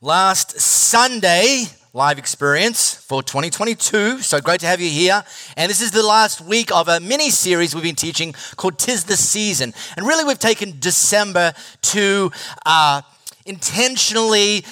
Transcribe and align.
Last 0.00 0.60
Sunday, 0.60 1.64
live 1.92 2.20
experience 2.20 2.94
for 2.94 3.20
2022. 3.20 4.20
So 4.20 4.40
great 4.40 4.60
to 4.60 4.66
have 4.66 4.80
you 4.80 4.88
here. 4.88 5.24
And 5.56 5.68
this 5.68 5.80
is 5.80 5.90
the 5.90 6.04
last 6.04 6.40
week 6.40 6.70
of 6.70 6.86
a 6.86 7.00
mini 7.00 7.30
series 7.30 7.74
we've 7.74 7.82
been 7.82 7.96
teaching 7.96 8.32
called 8.54 8.78
Tis 8.78 9.02
the 9.02 9.16
Season. 9.16 9.74
And 9.96 10.06
really, 10.06 10.22
we've 10.22 10.38
taken 10.38 10.78
December 10.78 11.52
to 11.82 12.30
uh, 12.64 13.02
intentionally 13.44 14.64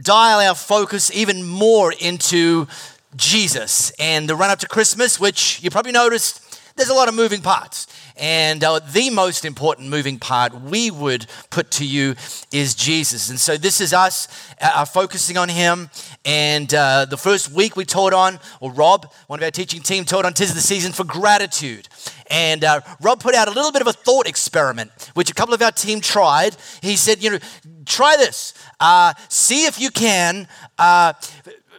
dial 0.00 0.40
our 0.40 0.56
focus 0.56 1.12
even 1.14 1.46
more 1.46 1.92
into 2.00 2.66
Jesus 3.14 3.92
and 4.00 4.28
the 4.28 4.34
run 4.34 4.50
up 4.50 4.58
to 4.58 4.66
Christmas, 4.66 5.20
which 5.20 5.62
you 5.62 5.70
probably 5.70 5.92
noticed 5.92 6.60
there's 6.74 6.88
a 6.88 6.94
lot 6.94 7.08
of 7.08 7.14
moving 7.14 7.40
parts. 7.40 7.86
And 8.16 8.62
uh, 8.62 8.80
the 8.80 9.10
most 9.10 9.44
important 9.44 9.88
moving 9.88 10.18
part 10.18 10.54
we 10.60 10.90
would 10.90 11.26
put 11.50 11.70
to 11.72 11.86
you 11.86 12.14
is 12.52 12.74
Jesus. 12.74 13.30
And 13.30 13.38
so 13.38 13.56
this 13.56 13.80
is 13.80 13.92
us 13.92 14.28
uh, 14.60 14.84
focusing 14.84 15.36
on 15.36 15.48
him. 15.48 15.90
And 16.24 16.72
uh, 16.74 17.06
the 17.06 17.16
first 17.16 17.50
week 17.50 17.76
we 17.76 17.84
taught 17.84 18.12
on, 18.12 18.38
or 18.60 18.72
Rob, 18.72 19.12
one 19.26 19.38
of 19.38 19.44
our 19.44 19.50
teaching 19.50 19.80
team, 19.80 20.04
taught 20.04 20.24
on 20.24 20.34
Tis 20.34 20.54
the 20.54 20.60
Season 20.60 20.92
for 20.92 21.04
Gratitude. 21.04 21.88
And 22.28 22.64
uh, 22.64 22.80
Rob 23.00 23.20
put 23.20 23.34
out 23.34 23.48
a 23.48 23.52
little 23.52 23.72
bit 23.72 23.82
of 23.82 23.88
a 23.88 23.92
thought 23.92 24.26
experiment, 24.26 24.90
which 25.14 25.30
a 25.30 25.34
couple 25.34 25.54
of 25.54 25.62
our 25.62 25.72
team 25.72 26.00
tried. 26.00 26.56
He 26.80 26.96
said, 26.96 27.22
you 27.22 27.30
know, 27.30 27.38
try 27.86 28.16
this. 28.16 28.54
Uh, 28.80 29.14
see 29.28 29.66
if 29.66 29.80
you 29.80 29.90
can 29.90 30.48
uh, 30.78 31.14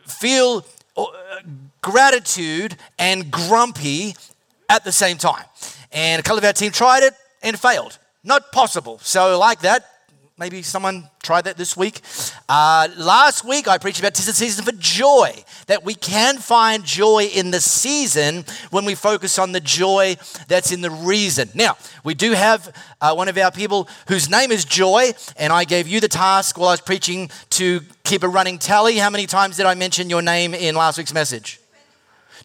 feel 0.05 0.65
gratitude 1.81 2.75
and 2.99 3.31
grumpy 3.31 4.15
at 4.69 4.83
the 4.83 4.91
same 4.91 5.17
time. 5.17 5.45
And 5.93 6.19
a 6.19 6.23
couple 6.23 6.39
of 6.39 6.43
our 6.43 6.53
team 6.53 6.71
tried 6.71 7.03
it 7.03 7.13
and 7.41 7.59
failed. 7.59 7.99
Not 8.23 8.51
possible. 8.51 8.99
So, 9.03 9.37
like 9.37 9.59
that, 9.61 9.85
maybe 10.37 10.63
someone 10.63 11.07
tried 11.21 11.43
that 11.43 11.57
this 11.57 11.77
week. 11.77 12.01
Uh, 12.49 12.87
last 12.97 13.45
week, 13.45 13.67
I 13.67 13.77
preached 13.77 13.99
about 13.99 14.15
tis 14.15 14.25
the 14.25 14.33
season 14.33 14.65
for 14.65 14.71
joy, 14.73 15.31
that 15.67 15.83
we 15.83 15.93
can 15.93 16.37
find 16.37 16.83
joy 16.83 17.29
in 17.33 17.51
the 17.51 17.61
season 17.61 18.45
when 18.71 18.85
we 18.85 18.95
focus 18.95 19.37
on 19.37 19.51
the 19.51 19.59
joy 19.59 20.17
that's 20.47 20.71
in 20.71 20.81
the 20.81 20.89
reason. 20.89 21.49
Now, 21.53 21.77
we 22.03 22.13
do 22.13 22.31
have 22.31 22.75
uh, 22.99 23.13
one 23.13 23.27
of 23.27 23.37
our 23.37 23.51
people 23.51 23.87
whose 24.07 24.29
name 24.29 24.51
is 24.51 24.65
Joy, 24.65 25.11
and 25.37 25.53
I 25.53 25.63
gave 25.65 25.87
you 25.87 25.99
the 25.99 26.07
task 26.07 26.57
while 26.57 26.69
I 26.69 26.73
was 26.73 26.81
preaching 26.81 27.29
to 27.51 27.81
keep 28.03 28.23
a 28.23 28.27
running 28.27 28.57
tally. 28.57 28.97
How 28.97 29.09
many 29.09 29.27
times 29.27 29.57
did 29.57 29.65
I 29.65 29.75
mention 29.75 30.09
your 30.09 30.21
name 30.21 30.53
in 30.53 30.75
last 30.75 30.97
week's 30.97 31.13
message? 31.13 31.59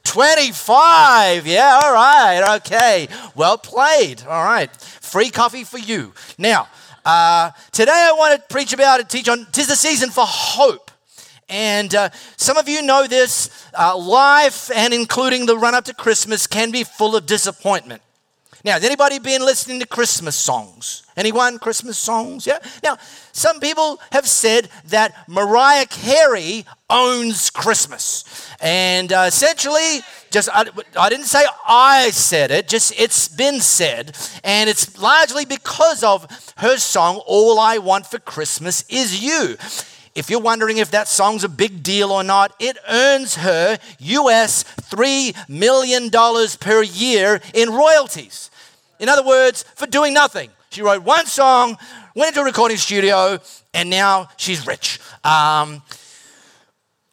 25. 0.04 1.46
Yeah, 1.46 1.80
all 1.82 1.92
right. 1.92 2.56
Okay. 2.56 3.08
Well 3.34 3.58
played. 3.58 4.22
All 4.22 4.44
right. 4.44 4.70
Free 4.76 5.30
coffee 5.30 5.64
for 5.64 5.78
you. 5.78 6.12
Now, 6.36 6.68
uh, 7.04 7.50
today 7.72 7.92
I 7.92 8.12
want 8.12 8.40
to 8.40 8.54
preach 8.54 8.72
about 8.72 9.00
and 9.00 9.08
teach 9.08 9.28
on 9.28 9.46
tis 9.52 9.68
the 9.68 9.76
season 9.76 10.10
for 10.10 10.24
hope. 10.26 10.90
And 11.48 11.94
uh, 11.94 12.10
some 12.36 12.58
of 12.58 12.68
you 12.68 12.82
know 12.82 13.06
this 13.06 13.66
uh, 13.78 13.96
life 13.96 14.70
and 14.74 14.92
including 14.92 15.46
the 15.46 15.56
run 15.56 15.74
up 15.74 15.84
to 15.86 15.94
Christmas 15.94 16.46
can 16.46 16.70
be 16.70 16.84
full 16.84 17.16
of 17.16 17.24
disappointment. 17.24 18.02
Now, 18.64 18.72
has 18.72 18.84
anybody 18.84 19.18
been 19.20 19.42
listening 19.42 19.78
to 19.80 19.86
Christmas 19.86 20.34
songs? 20.34 21.04
Anyone? 21.16 21.58
Christmas 21.58 21.96
songs? 21.96 22.46
Yeah. 22.46 22.58
Now, 22.82 22.98
some 23.32 23.60
people 23.60 24.00
have 24.10 24.26
said 24.26 24.68
that 24.86 25.14
Mariah 25.28 25.86
Carey 25.86 26.66
owns 26.90 27.50
Christmas. 27.50 28.24
And 28.60 29.12
uh, 29.12 29.24
essentially, 29.28 30.00
just 30.30 30.48
I, 30.52 30.66
I 30.98 31.08
didn't 31.08 31.26
say 31.26 31.44
I 31.66 32.10
said 32.10 32.50
it, 32.50 32.66
just 32.68 32.98
it's 32.98 33.28
been 33.28 33.60
said. 33.60 34.16
And 34.42 34.68
it's 34.68 34.98
largely 35.00 35.44
because 35.44 36.02
of 36.02 36.26
her 36.56 36.78
song, 36.78 37.22
All 37.26 37.60
I 37.60 37.78
Want 37.78 38.06
for 38.06 38.18
Christmas 38.18 38.84
Is 38.88 39.22
You. 39.22 39.56
If 40.18 40.30
you're 40.30 40.40
wondering 40.40 40.78
if 40.78 40.90
that 40.90 41.06
song's 41.06 41.44
a 41.44 41.48
big 41.48 41.84
deal 41.84 42.10
or 42.10 42.24
not, 42.24 42.52
it 42.58 42.76
earns 42.88 43.36
her 43.36 43.78
US 44.00 44.64
$3 44.64 45.48
million 45.48 46.10
per 46.58 46.82
year 46.82 47.40
in 47.54 47.70
royalties. 47.70 48.50
In 48.98 49.08
other 49.08 49.24
words, 49.24 49.64
for 49.76 49.86
doing 49.86 50.12
nothing. 50.12 50.50
She 50.70 50.82
wrote 50.82 51.04
one 51.04 51.26
song, 51.26 51.76
went 52.16 52.30
into 52.30 52.40
a 52.40 52.44
recording 52.44 52.78
studio, 52.78 53.38
and 53.72 53.88
now 53.88 54.28
she's 54.36 54.66
rich. 54.66 54.98
Um, 55.22 55.82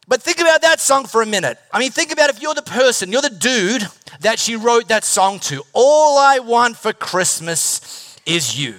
but 0.08 0.24
think 0.24 0.40
about 0.40 0.64
that 0.64 0.80
song 0.80 1.06
for 1.06 1.22
a 1.22 1.28
minute. 1.28 1.60
I 1.72 1.78
mean, 1.78 1.92
think 1.92 2.12
about 2.12 2.32
if 2.32 2.42
you're 2.42 2.56
the 2.56 2.64
person, 2.64 3.12
you're 3.12 3.22
the 3.22 3.30
dude 3.30 3.88
that 4.22 4.40
she 4.40 4.56
wrote 4.56 4.88
that 4.88 5.04
song 5.04 5.38
to. 5.42 5.62
All 5.74 6.18
I 6.18 6.40
want 6.40 6.76
for 6.76 6.92
Christmas 6.92 8.18
is 8.26 8.60
you. 8.60 8.76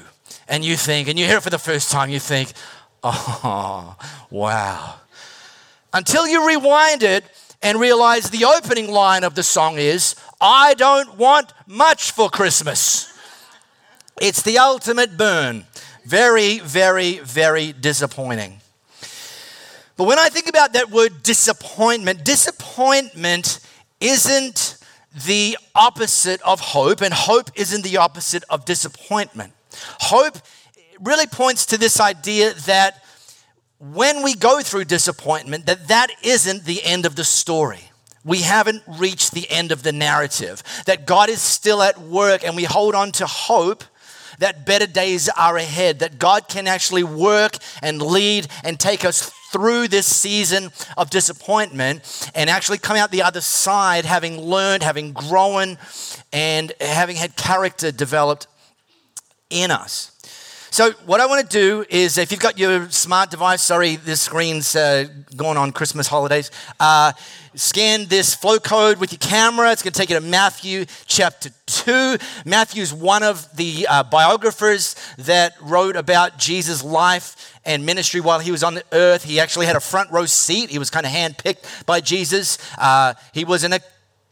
And 0.49 0.65
you 0.65 0.77
think, 0.77 1.09
and 1.09 1.17
you 1.17 1.27
hear 1.27 1.39
it 1.39 1.43
for 1.43 1.51
the 1.51 1.59
first 1.59 1.91
time, 1.91 2.11
you 2.11 2.21
think, 2.21 2.53
oh, 3.07 3.97
wow. 4.31 4.97
Until 5.93 6.27
you 6.27 6.47
rewind 6.47 7.03
it 7.03 7.25
and 7.63 7.81
realize 7.81 8.31
the 8.31 8.45
opening 8.45 8.91
line 8.91 9.25
of 9.25 9.35
the 9.35 9.43
song 9.43 9.79
is, 9.79 10.17
I 10.41 10.75
don't 10.75 11.17
want 11.17 11.53
much 11.67 12.11
for 12.11 12.29
Christmas. 12.29 13.13
It's 14.21 14.43
the 14.43 14.59
ultimate 14.59 15.17
burn. 15.17 15.67
Very, 16.05 16.59
very, 16.61 17.19
very 17.19 17.73
disappointing. 17.73 18.61
But 19.97 20.05
when 20.05 20.19
I 20.19 20.29
think 20.29 20.49
about 20.49 20.75
that 20.75 20.91
word 20.91 21.23
disappointment, 21.23 22.25
disappointment 22.25 23.61
isn't 24.01 24.79
the 25.25 25.57
opposite 25.75 26.43
of 26.43 26.61
hope, 26.61 27.01
and 27.01 27.15
hope 27.15 27.51
isn't 27.55 27.83
the 27.83 27.97
opposite 27.97 28.45
of 28.51 28.67
disappointment. 28.67 29.55
Hope 30.01 30.39
really 31.01 31.27
points 31.27 31.67
to 31.67 31.79
this 31.79 32.01
idea 32.01 32.55
that 32.67 33.03
when 33.79 34.23
we 34.23 34.35
go 34.35 34.61
through 34.61 34.85
disappointment, 34.85 35.67
that 35.67 35.89
that 35.89 36.11
isn't 36.23 36.65
the 36.65 36.83
end 36.83 37.07
of 37.07 37.17
the 37.17 37.25
story. 37.25 37.91
We 38.25 38.39
haven't 38.39 38.83
reached 38.87 39.33
the 39.33 39.49
end 39.51 39.71
of 39.71 39.83
the 39.83 39.93
narrative, 39.93 40.63
that 40.87 41.07
God 41.07 41.29
is 41.29 41.41
still 41.41 41.83
at 41.83 42.01
work, 42.01 42.45
and 42.45 42.57
we 42.57 42.65
hold 42.65 42.95
on 42.95 43.13
to 43.13 43.27
hope 43.27 43.85
that 44.39 44.67
better 44.67 44.87
days 44.87 45.29
are 45.29 45.57
ahead, 45.57 46.01
that 46.01 46.19
God 46.19 46.49
can 46.49 46.67
actually 46.67 47.05
work 47.05 47.57
and 47.83 48.03
lead 48.03 48.49
and 48.65 48.79
take 48.79 49.05
us 49.05 49.31
through 49.53 49.89
this 49.89 50.07
season 50.07 50.71
of 50.97 51.09
disappointment 51.09 52.31
and 52.35 52.51
actually 52.51 52.79
come 52.79 52.97
out 52.97 53.11
the 53.11 53.23
other 53.23 53.41
side 53.41 54.05
having 54.05 54.41
learned, 54.41 54.83
having 54.83 55.13
grown, 55.13 55.79
and 56.33 56.73
having 56.81 57.17
had 57.17 57.37
character 57.37 57.93
developed 57.93 58.47
in 59.51 59.71
us. 59.71 60.11
So, 60.77 60.91
what 61.07 61.23
I 61.23 61.27
want 61.27 61.49
to 61.49 61.59
do 61.59 61.87
is 61.89 62.19
if 62.19 62.31
you've 62.31 62.39
got 62.39 62.59
your 62.59 62.91
smart 62.91 63.31
device, 63.31 63.63
sorry, 63.63 63.97
this 63.97 64.21
screen's 64.21 64.77
uh, 64.77 65.07
going 65.35 65.57
on 65.57 65.73
Christmas 65.73 66.07
holidays, 66.07 66.51
uh, 66.79 67.15
scan 67.55 68.05
this 68.09 68.35
flow 68.35 68.59
code 68.59 68.99
with 68.99 69.11
your 69.11 69.19
camera. 69.19 69.73
It's 69.73 69.83
going 69.83 69.95
to 69.95 69.99
take 69.99 70.11
you 70.11 70.17
to 70.17 70.21
Matthew 70.21 70.85
chapter 71.07 71.49
2. 71.65 72.19
Matthew's 72.45 72.93
one 72.93 73.23
of 73.23 73.49
the 73.57 73.87
uh, 73.89 74.03
biographers 74.03 74.97
that 75.17 75.55
wrote 75.63 75.97
about 75.97 76.37
Jesus' 76.37 76.85
life 76.85 77.59
and 77.65 77.87
ministry 77.87 78.21
while 78.21 78.41
he 78.41 78.51
was 78.51 78.63
on 78.63 78.75
the 78.75 78.85
earth. 78.93 79.25
He 79.25 79.41
actually 79.41 79.65
had 79.65 79.77
a 79.77 79.81
front 79.81 80.11
row 80.11 80.27
seat. 80.27 80.69
He 80.69 80.79
was 80.79 80.91
kind 80.91 81.07
of 81.07 81.13
handpicked 81.13 81.87
by 81.87 82.03
Jesus. 82.03 82.59
Uh, 82.77 83.15
he 83.33 83.47
was 83.47 83.65
in 83.65 83.73
a 83.73 83.81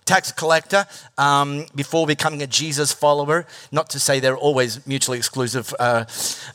tax 0.04 0.32
collector 0.32 0.86
um, 1.18 1.66
before 1.74 2.06
becoming 2.06 2.42
a 2.42 2.46
Jesus 2.46 2.92
follower. 2.92 3.46
Not 3.72 3.90
to 3.90 4.00
say 4.00 4.20
they're 4.20 4.36
always 4.36 4.86
mutually 4.86 5.18
exclusive, 5.18 5.74
uh, 5.78 6.04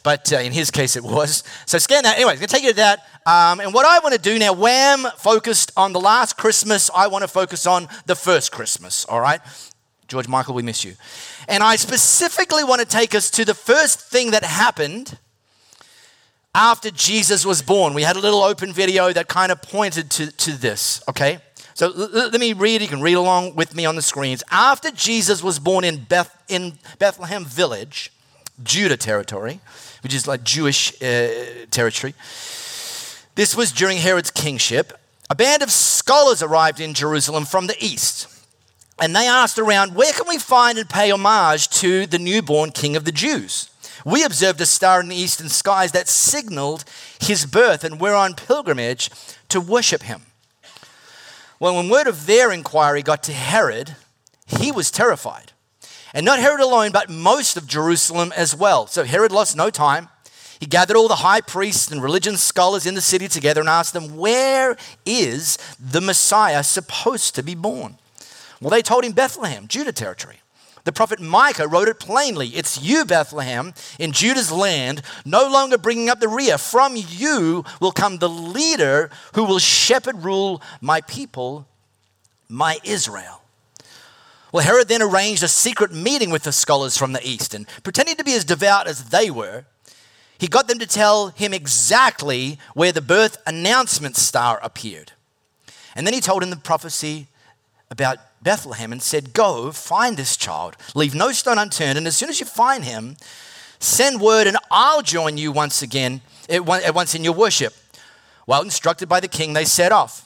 but 0.03 0.31
uh, 0.31 0.37
in 0.37 0.51
his 0.51 0.71
case 0.71 0.95
it 0.95 1.03
was. 1.03 1.43
So 1.65 1.77
scan 1.77 2.03
that. 2.03 2.15
Anyway, 2.15 2.33
I'm 2.33 2.37
going 2.37 2.47
to 2.47 2.53
take 2.53 2.63
you 2.63 2.71
to 2.71 2.75
that. 2.77 2.99
Um, 3.25 3.59
and 3.59 3.73
what 3.73 3.85
I 3.85 3.99
want 3.99 4.15
to 4.15 4.21
do 4.21 4.39
now, 4.39 4.53
Wham 4.53 5.05
focused 5.17 5.71
on 5.75 5.93
the 5.93 5.99
last 5.99 6.37
Christmas. 6.37 6.89
I 6.95 7.07
want 7.07 7.23
to 7.23 7.27
focus 7.27 7.65
on 7.67 7.87
the 8.05 8.15
first 8.15 8.51
Christmas, 8.51 9.05
all 9.05 9.21
right? 9.21 9.41
George 10.07 10.27
Michael, 10.27 10.55
we 10.55 10.63
miss 10.63 10.83
you. 10.83 10.95
And 11.47 11.63
I 11.63 11.75
specifically 11.75 12.63
want 12.63 12.81
to 12.81 12.87
take 12.87 13.13
us 13.13 13.29
to 13.31 13.45
the 13.45 13.53
first 13.53 13.99
thing 13.99 14.31
that 14.31 14.43
happened 14.43 15.17
after 16.55 16.89
Jesus 16.89 17.45
was 17.45 17.61
born. 17.61 17.93
We 17.93 18.01
had 18.01 18.15
a 18.15 18.19
little 18.19 18.41
open 18.41 18.73
video 18.73 19.13
that 19.13 19.27
kind 19.27 19.51
of 19.51 19.61
pointed 19.61 20.09
to, 20.11 20.31
to 20.31 20.51
this, 20.51 21.01
okay? 21.07 21.39
So 21.79 21.87
let 21.95 22.37
me 22.41 22.51
read. 22.51 22.81
You 22.81 22.89
can 22.89 22.99
read 22.99 23.13
along 23.13 23.55
with 23.55 23.73
me 23.73 23.85
on 23.85 23.95
the 23.95 24.01
screens. 24.01 24.43
After 24.51 24.91
Jesus 24.91 25.41
was 25.41 25.59
born 25.59 25.85
in, 25.85 26.03
Beth, 26.03 26.29
in 26.49 26.73
Bethlehem 26.97 27.45
village, 27.45 28.11
Judah 28.61 28.97
territory, 28.97 29.61
which 30.03 30.13
is 30.13 30.27
like 30.27 30.43
Jewish 30.43 31.01
uh, 31.01 31.29
territory, 31.71 32.15
this 33.35 33.55
was 33.55 33.71
during 33.71 33.97
Herod's 33.97 34.29
kingship. 34.29 34.99
a 35.29 35.35
band 35.35 35.63
of 35.63 35.71
scholars 35.71 36.43
arrived 36.43 36.81
in 36.81 36.93
Jerusalem 36.93 37.45
from 37.45 37.67
the 37.67 37.77
east. 37.79 38.27
And 39.01 39.15
they 39.15 39.25
asked 39.25 39.57
around, 39.57 39.95
where 39.95 40.11
can 40.11 40.27
we 40.27 40.37
find 40.37 40.77
and 40.77 40.89
pay 40.89 41.11
homage 41.11 41.69
to 41.79 42.05
the 42.05 42.19
newborn 42.19 42.71
king 42.71 42.97
of 42.97 43.05
the 43.05 43.13
Jews? 43.13 43.69
We 44.03 44.25
observed 44.25 44.59
a 44.59 44.65
star 44.65 44.99
in 44.99 45.07
the 45.07 45.15
eastern 45.15 45.47
skies 45.47 45.93
that 45.93 46.09
signaled 46.09 46.83
his 47.21 47.45
birth, 47.45 47.85
and 47.85 48.01
we're 48.01 48.15
on 48.15 48.33
pilgrimage 48.33 49.09
to 49.47 49.61
worship 49.61 50.03
him. 50.03 50.23
Well, 51.59 51.75
when 51.75 51.89
word 51.89 52.07
of 52.07 52.25
their 52.25 52.51
inquiry 52.51 53.03
got 53.03 53.23
to 53.23 53.33
Herod, 53.33 53.95
he 54.45 54.71
was 54.71 54.91
terrified. 54.91 55.51
And 56.13 56.25
not 56.25 56.39
Herod 56.39 56.61
alone, 56.61 56.91
but 56.91 57.09
most 57.09 57.57
of 57.57 57.67
Jerusalem 57.67 58.33
as 58.35 58.55
well. 58.55 58.87
So 58.87 59.03
Herod 59.03 59.31
lost 59.31 59.55
no 59.55 59.69
time. 59.69 60.09
He 60.59 60.65
gathered 60.65 60.97
all 60.97 61.07
the 61.07 61.15
high 61.15 61.41
priests 61.41 61.91
and 61.91 62.01
religion 62.01 62.35
scholars 62.37 62.85
in 62.85 62.93
the 62.93 63.01
city 63.01 63.27
together 63.27 63.61
and 63.61 63.69
asked 63.69 63.93
them, 63.93 64.17
Where 64.17 64.77
is 65.05 65.57
the 65.79 66.01
Messiah 66.01 66.63
supposed 66.63 67.35
to 67.35 67.43
be 67.43 67.55
born? 67.55 67.97
Well, 68.59 68.69
they 68.69 68.81
told 68.81 69.05
him 69.05 69.13
Bethlehem, 69.13 69.67
Judah 69.67 69.93
territory. 69.93 70.41
The 70.89 70.93
prophet 70.93 71.19
Micah 71.19 71.67
wrote 71.67 71.87
it 71.87 71.99
plainly 71.99 72.47
It's 72.47 72.81
you, 72.81 73.05
Bethlehem, 73.05 73.75
in 73.99 74.11
Judah's 74.11 74.51
land, 74.51 75.03
no 75.23 75.47
longer 75.47 75.77
bringing 75.77 76.09
up 76.09 76.19
the 76.19 76.27
rear. 76.27 76.57
From 76.57 76.95
you 76.95 77.63
will 77.79 77.91
come 77.91 78.17
the 78.17 78.27
leader 78.27 79.11
who 79.35 79.43
will 79.43 79.59
shepherd, 79.59 80.23
rule 80.23 80.63
my 80.81 81.01
people, 81.01 81.67
my 82.47 82.79
Israel. 82.83 83.43
Well, 84.51 84.65
Herod 84.65 84.87
then 84.87 85.03
arranged 85.03 85.43
a 85.43 85.47
secret 85.47 85.93
meeting 85.93 86.31
with 86.31 86.41
the 86.41 86.51
scholars 86.51 86.97
from 86.97 87.13
the 87.13 87.21
east, 87.23 87.53
and 87.53 87.67
pretending 87.83 88.15
to 88.15 88.23
be 88.23 88.33
as 88.33 88.43
devout 88.43 88.87
as 88.87 89.09
they 89.09 89.29
were, 89.29 89.65
he 90.39 90.47
got 90.47 90.67
them 90.67 90.79
to 90.79 90.87
tell 90.87 91.27
him 91.27 91.53
exactly 91.53 92.57
where 92.73 92.91
the 92.91 92.99
birth 92.99 93.37
announcement 93.45 94.15
star 94.15 94.59
appeared. 94.63 95.11
And 95.95 96.07
then 96.07 96.15
he 96.15 96.19
told 96.19 96.41
him 96.41 96.49
the 96.49 96.55
prophecy 96.55 97.27
about 97.91 98.17
Bethlehem 98.41 98.91
and 98.91 99.01
said, 99.01 99.33
Go, 99.33 99.71
find 99.71 100.17
this 100.17 100.37
child, 100.37 100.77
leave 100.95 101.13
no 101.15 101.31
stone 101.31 101.57
unturned, 101.57 101.97
and 101.97 102.07
as 102.07 102.15
soon 102.15 102.29
as 102.29 102.39
you 102.39 102.45
find 102.45 102.83
him, 102.83 103.17
send 103.79 104.21
word, 104.21 104.47
and 104.47 104.57
I'll 104.71 105.01
join 105.01 105.37
you 105.37 105.51
once 105.51 105.81
again, 105.81 106.21
eh, 106.47 106.59
at 106.59 106.83
eh, 106.83 106.89
once 106.91 107.15
in 107.15 107.23
your 107.23 107.33
worship. 107.33 107.73
Well, 108.47 108.61
instructed 108.61 109.09
by 109.09 109.19
the 109.19 109.27
king, 109.27 109.53
they 109.53 109.65
set 109.65 109.91
off. 109.91 110.25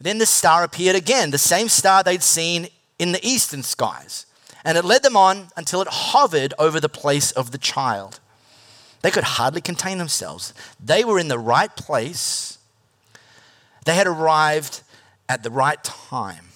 Then 0.00 0.18
the 0.18 0.26
star 0.26 0.64
appeared 0.64 0.96
again, 0.96 1.30
the 1.30 1.38
same 1.38 1.68
star 1.68 2.02
they'd 2.02 2.22
seen 2.22 2.68
in 2.98 3.12
the 3.12 3.26
eastern 3.26 3.62
skies, 3.62 4.26
and 4.64 4.76
it 4.76 4.84
led 4.84 5.02
them 5.02 5.16
on 5.16 5.48
until 5.56 5.82
it 5.82 5.88
hovered 5.88 6.54
over 6.58 6.80
the 6.80 6.88
place 6.88 7.30
of 7.32 7.50
the 7.50 7.58
child. 7.58 8.20
They 9.02 9.10
could 9.10 9.24
hardly 9.24 9.60
contain 9.60 9.98
themselves. 9.98 10.54
They 10.82 11.04
were 11.04 11.18
in 11.18 11.28
the 11.28 11.38
right 11.38 11.74
place, 11.76 12.58
they 13.84 13.94
had 13.94 14.06
arrived 14.06 14.82
at 15.28 15.42
the 15.42 15.50
right 15.50 15.82
time. 15.84 16.46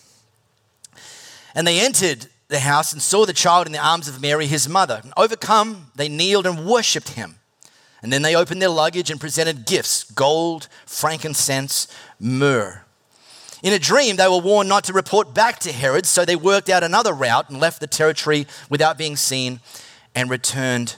And 1.58 1.66
they 1.66 1.80
entered 1.80 2.28
the 2.46 2.60
house 2.60 2.92
and 2.92 3.02
saw 3.02 3.26
the 3.26 3.32
child 3.32 3.66
in 3.66 3.72
the 3.72 3.84
arms 3.84 4.06
of 4.06 4.22
Mary, 4.22 4.46
his 4.46 4.68
mother. 4.68 5.00
And 5.02 5.12
overcome, 5.16 5.90
they 5.96 6.08
kneeled 6.08 6.46
and 6.46 6.64
worshipped 6.64 7.08
him. 7.14 7.34
And 8.00 8.12
then 8.12 8.22
they 8.22 8.36
opened 8.36 8.62
their 8.62 8.68
luggage 8.68 9.10
and 9.10 9.20
presented 9.20 9.66
gifts 9.66 10.04
gold, 10.04 10.68
frankincense, 10.86 11.88
myrrh. 12.20 12.84
In 13.60 13.72
a 13.72 13.78
dream, 13.80 14.14
they 14.14 14.28
were 14.28 14.38
warned 14.38 14.68
not 14.68 14.84
to 14.84 14.92
report 14.92 15.34
back 15.34 15.58
to 15.58 15.72
Herod, 15.72 16.06
so 16.06 16.24
they 16.24 16.36
worked 16.36 16.68
out 16.68 16.84
another 16.84 17.12
route 17.12 17.50
and 17.50 17.58
left 17.58 17.80
the 17.80 17.88
territory 17.88 18.46
without 18.70 18.96
being 18.96 19.16
seen 19.16 19.58
and 20.14 20.30
returned 20.30 20.94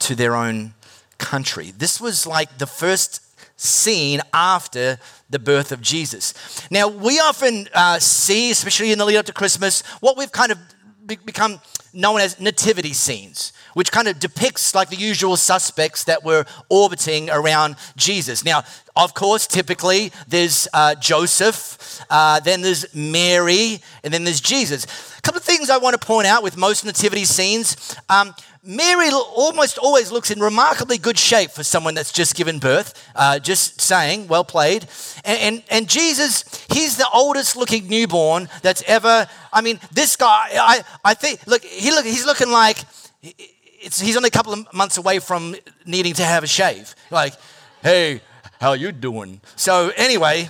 to 0.00 0.14
their 0.14 0.36
own 0.36 0.74
country. 1.16 1.70
This 1.70 2.02
was 2.02 2.26
like 2.26 2.58
the 2.58 2.66
first 2.66 3.22
scene 3.58 4.20
after 4.34 4.98
the 5.30 5.38
birth 5.38 5.72
of 5.72 5.80
Jesus. 5.80 6.34
Now, 6.70 6.88
we 6.88 7.18
often 7.18 7.68
uh, 7.74 7.98
see, 7.98 8.50
especially 8.50 8.92
in 8.92 8.98
the 8.98 9.04
lead 9.04 9.16
up 9.16 9.26
to 9.26 9.32
Christmas, 9.32 9.82
what 10.00 10.16
we've 10.16 10.32
kind 10.32 10.52
of 10.52 10.58
be- 11.06 11.16
become 11.16 11.60
known 11.92 12.20
as 12.20 12.38
nativity 12.38 12.92
scenes, 12.92 13.52
which 13.74 13.90
kind 13.90 14.06
of 14.06 14.20
depicts 14.20 14.74
like 14.74 14.90
the 14.90 14.96
usual 14.96 15.36
suspects 15.36 16.04
that 16.04 16.22
were 16.22 16.44
orbiting 16.68 17.30
around 17.30 17.76
Jesus. 17.96 18.44
Now, 18.44 18.64
of 18.94 19.14
course, 19.14 19.46
typically 19.46 20.12
there's 20.28 20.68
uh, 20.72 20.94
Joseph, 20.96 22.04
uh, 22.10 22.40
then 22.40 22.60
there's 22.60 22.94
Mary, 22.94 23.80
and 24.04 24.12
then 24.12 24.24
there's 24.24 24.40
Jesus. 24.40 24.84
A 25.18 25.22
couple 25.22 25.38
of 25.38 25.44
things 25.44 25.70
I 25.70 25.78
want 25.78 25.98
to 25.98 26.06
point 26.06 26.26
out 26.26 26.42
with 26.42 26.56
most 26.56 26.84
nativity 26.84 27.24
scenes. 27.24 27.96
Um, 28.08 28.34
Mary 28.66 29.10
almost 29.12 29.78
always 29.78 30.10
looks 30.10 30.32
in 30.32 30.40
remarkably 30.40 30.98
good 30.98 31.16
shape 31.16 31.52
for 31.52 31.62
someone 31.62 31.94
that's 31.94 32.10
just 32.10 32.34
given 32.34 32.58
birth. 32.58 33.10
Uh, 33.14 33.38
just 33.38 33.80
saying, 33.80 34.26
well 34.26 34.44
played. 34.44 34.86
And, 35.24 35.38
and, 35.38 35.62
and, 35.70 35.88
Jesus, 35.88 36.44
he's 36.72 36.96
the 36.96 37.08
oldest 37.14 37.56
looking 37.56 37.88
newborn 37.88 38.48
that's 38.62 38.82
ever. 38.86 39.28
I 39.52 39.60
mean, 39.60 39.78
this 39.92 40.16
guy, 40.16 40.48
I, 40.52 40.82
I 41.04 41.14
think, 41.14 41.46
look, 41.46 41.62
he 41.62 41.92
look, 41.92 42.04
he's 42.04 42.26
looking 42.26 42.50
like 42.50 42.78
he's 43.20 44.16
only 44.16 44.28
a 44.28 44.32
couple 44.32 44.52
of 44.52 44.72
months 44.74 44.96
away 44.96 45.20
from 45.20 45.54
needing 45.84 46.14
to 46.14 46.24
have 46.24 46.42
a 46.42 46.48
shave. 46.48 46.96
Like, 47.12 47.34
hey, 47.82 48.20
how 48.60 48.72
you 48.72 48.90
doing? 48.90 49.40
So 49.54 49.92
anyway, 49.96 50.48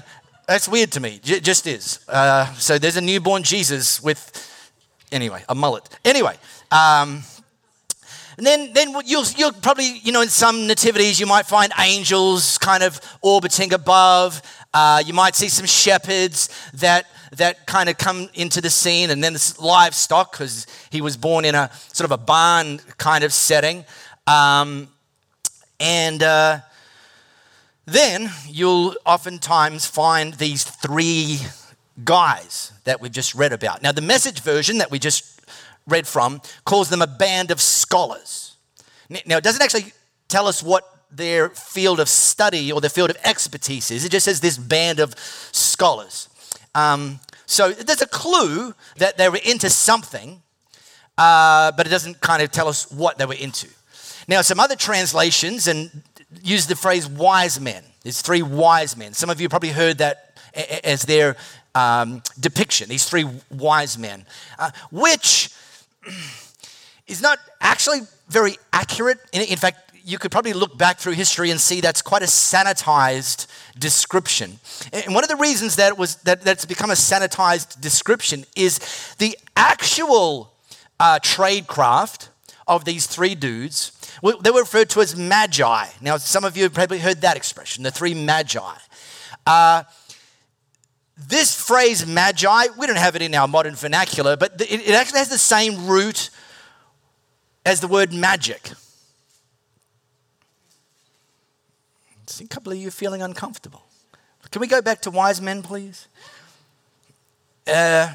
that's 0.48 0.68
weird 0.68 0.90
to 0.92 1.00
me. 1.00 1.20
J- 1.22 1.40
just 1.40 1.66
is. 1.66 2.00
Uh, 2.08 2.50
so 2.54 2.78
there's 2.78 2.96
a 2.96 3.02
newborn 3.02 3.42
Jesus 3.42 4.02
with, 4.02 4.72
anyway, 5.12 5.44
a 5.50 5.54
mullet. 5.54 5.86
Anyway. 6.02 6.36
Um, 6.72 7.22
and 8.36 8.46
then, 8.46 8.72
then 8.74 8.94
you'll, 9.06 9.24
you'll 9.36 9.52
probably, 9.52 9.98
you 9.98 10.12
know, 10.12 10.20
in 10.20 10.28
some 10.28 10.66
nativities, 10.66 11.18
you 11.18 11.26
might 11.26 11.46
find 11.46 11.72
angels 11.78 12.58
kind 12.58 12.82
of 12.82 13.00
orbiting 13.22 13.72
above. 13.72 14.42
Uh, 14.74 15.02
you 15.04 15.14
might 15.14 15.34
see 15.34 15.48
some 15.48 15.64
shepherds 15.64 16.50
that, 16.74 17.06
that 17.32 17.66
kind 17.66 17.88
of 17.88 17.96
come 17.96 18.28
into 18.34 18.60
the 18.60 18.68
scene, 18.68 19.08
and 19.08 19.24
then 19.24 19.32
this 19.32 19.58
livestock, 19.58 20.32
because 20.32 20.66
he 20.90 21.00
was 21.00 21.16
born 21.16 21.46
in 21.46 21.54
a 21.54 21.70
sort 21.92 22.04
of 22.04 22.12
a 22.12 22.22
barn 22.22 22.78
kind 22.98 23.24
of 23.24 23.32
setting. 23.32 23.86
Um, 24.26 24.88
and 25.80 26.22
uh, 26.22 26.60
then 27.86 28.30
you'll 28.46 28.96
oftentimes 29.06 29.86
find 29.86 30.34
these 30.34 30.64
three 30.64 31.38
guys 32.04 32.72
that 32.84 33.00
we've 33.00 33.12
just 33.12 33.34
read 33.34 33.54
about. 33.54 33.82
Now, 33.82 33.92
the 33.92 34.02
message 34.02 34.40
version 34.40 34.78
that 34.78 34.90
we 34.90 34.98
just 34.98 35.35
read 35.86 36.06
from 36.06 36.40
calls 36.64 36.88
them 36.88 37.02
a 37.02 37.06
band 37.06 37.50
of 37.50 37.60
scholars. 37.60 38.56
Now, 39.24 39.36
it 39.36 39.44
doesn't 39.44 39.62
actually 39.62 39.92
tell 40.28 40.48
us 40.48 40.62
what 40.62 40.84
their 41.10 41.50
field 41.50 42.00
of 42.00 42.08
study 42.08 42.72
or 42.72 42.80
their 42.80 42.90
field 42.90 43.10
of 43.10 43.16
expertise 43.24 43.90
is, 43.90 44.04
it 44.04 44.10
just 44.10 44.24
says 44.24 44.40
this 44.40 44.58
band 44.58 44.98
of 44.98 45.14
scholars. 45.18 46.28
Um, 46.74 47.20
so 47.46 47.70
there's 47.70 48.02
a 48.02 48.08
clue 48.08 48.74
that 48.96 49.16
they 49.16 49.28
were 49.28 49.38
into 49.44 49.70
something, 49.70 50.42
uh, 51.16 51.72
but 51.72 51.86
it 51.86 51.90
doesn't 51.90 52.20
kind 52.20 52.42
of 52.42 52.50
tell 52.50 52.68
us 52.68 52.90
what 52.90 53.18
they 53.18 53.24
were 53.24 53.34
into. 53.34 53.68
Now, 54.28 54.42
some 54.42 54.58
other 54.58 54.74
translations 54.74 55.68
and 55.68 56.02
use 56.42 56.66
the 56.66 56.74
phrase 56.74 57.08
wise 57.08 57.60
men. 57.60 57.84
There's 58.02 58.20
three 58.20 58.42
wise 58.42 58.96
men. 58.96 59.14
Some 59.14 59.30
of 59.30 59.40
you 59.40 59.48
probably 59.48 59.70
heard 59.70 59.98
that 59.98 60.38
as 60.82 61.02
their 61.02 61.36
um, 61.74 62.22
depiction, 62.38 62.88
these 62.88 63.08
three 63.08 63.26
wise 63.50 63.96
men, 63.96 64.26
uh, 64.58 64.70
which 64.90 65.50
is 67.06 67.22
not 67.22 67.38
actually 67.60 68.00
very 68.28 68.56
accurate. 68.72 69.18
In, 69.32 69.42
in 69.42 69.56
fact, 69.56 69.86
you 70.04 70.18
could 70.18 70.30
probably 70.30 70.52
look 70.52 70.78
back 70.78 70.98
through 70.98 71.14
history 71.14 71.50
and 71.50 71.60
see 71.60 71.80
that's 71.80 72.00
quite 72.00 72.22
a 72.22 72.26
sanitized 72.26 73.48
description. 73.76 74.58
And 74.92 75.14
one 75.14 75.24
of 75.24 75.28
the 75.28 75.36
reasons 75.36 75.76
that 75.76 75.98
was 75.98 76.16
that 76.22 76.42
that's 76.42 76.64
become 76.64 76.90
a 76.90 76.94
sanitized 76.94 77.80
description 77.80 78.44
is 78.54 78.78
the 79.18 79.36
actual 79.56 80.52
uh, 81.00 81.18
trade 81.20 81.66
craft 81.66 82.30
of 82.68 82.84
these 82.84 83.06
three 83.06 83.34
dudes. 83.34 83.92
They 84.22 84.50
were 84.50 84.60
referred 84.60 84.90
to 84.90 85.00
as 85.00 85.16
magi. 85.16 85.86
Now, 86.00 86.16
some 86.18 86.44
of 86.44 86.56
you 86.56 86.64
have 86.64 86.74
probably 86.74 86.98
heard 86.98 87.20
that 87.20 87.36
expression, 87.36 87.82
the 87.82 87.90
three 87.90 88.14
magi. 88.14 88.60
Uh, 89.44 89.84
this 91.16 91.54
phrase 91.58 92.06
magi, 92.06 92.66
we 92.76 92.86
don't 92.86 92.98
have 92.98 93.16
it 93.16 93.22
in 93.22 93.34
our 93.34 93.48
modern 93.48 93.74
vernacular, 93.74 94.36
but 94.36 94.60
it 94.60 94.90
actually 94.90 95.18
has 95.18 95.28
the 95.28 95.38
same 95.38 95.86
root 95.86 96.30
as 97.64 97.80
the 97.80 97.88
word 97.88 98.12
magic. 98.12 98.70
I 102.10 102.14
see 102.26 102.44
a 102.44 102.48
couple 102.48 102.72
of 102.72 102.78
you 102.78 102.90
feeling 102.90 103.22
uncomfortable. 103.22 103.82
Can 104.50 104.60
we 104.60 104.66
go 104.66 104.82
back 104.82 105.00
to 105.02 105.10
wise 105.10 105.40
men, 105.40 105.62
please? 105.62 106.08
Uh, 107.66 108.12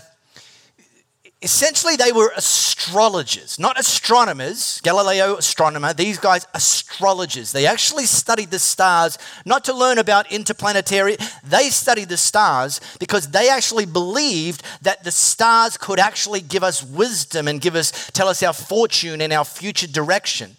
essentially 1.41 1.95
they 1.95 2.11
were 2.11 2.31
astrologers, 2.37 3.57
not 3.57 3.79
astronomers. 3.79 4.79
Galileo, 4.81 5.37
astronomer. 5.37 5.93
These 5.93 6.19
guys, 6.19 6.45
astrologers. 6.53 7.51
They 7.51 7.65
actually 7.65 8.05
studied 8.05 8.51
the 8.51 8.59
stars 8.59 9.17
not 9.45 9.63
to 9.65 9.73
learn 9.73 9.97
about 9.97 10.31
interplanetary. 10.31 11.17
They 11.43 11.69
studied 11.69 12.09
the 12.09 12.17
stars 12.17 12.79
because 12.99 13.29
they 13.29 13.49
actually 13.49 13.85
believed 13.85 14.63
that 14.83 15.03
the 15.03 15.11
stars 15.11 15.77
could 15.77 15.99
actually 15.99 16.41
give 16.41 16.63
us 16.63 16.83
wisdom 16.83 17.47
and 17.47 17.59
give 17.59 17.75
us, 17.75 18.11
tell 18.11 18.27
us 18.27 18.43
our 18.43 18.53
fortune 18.53 19.21
and 19.21 19.33
our 19.33 19.45
future 19.45 19.87
direction. 19.87 20.55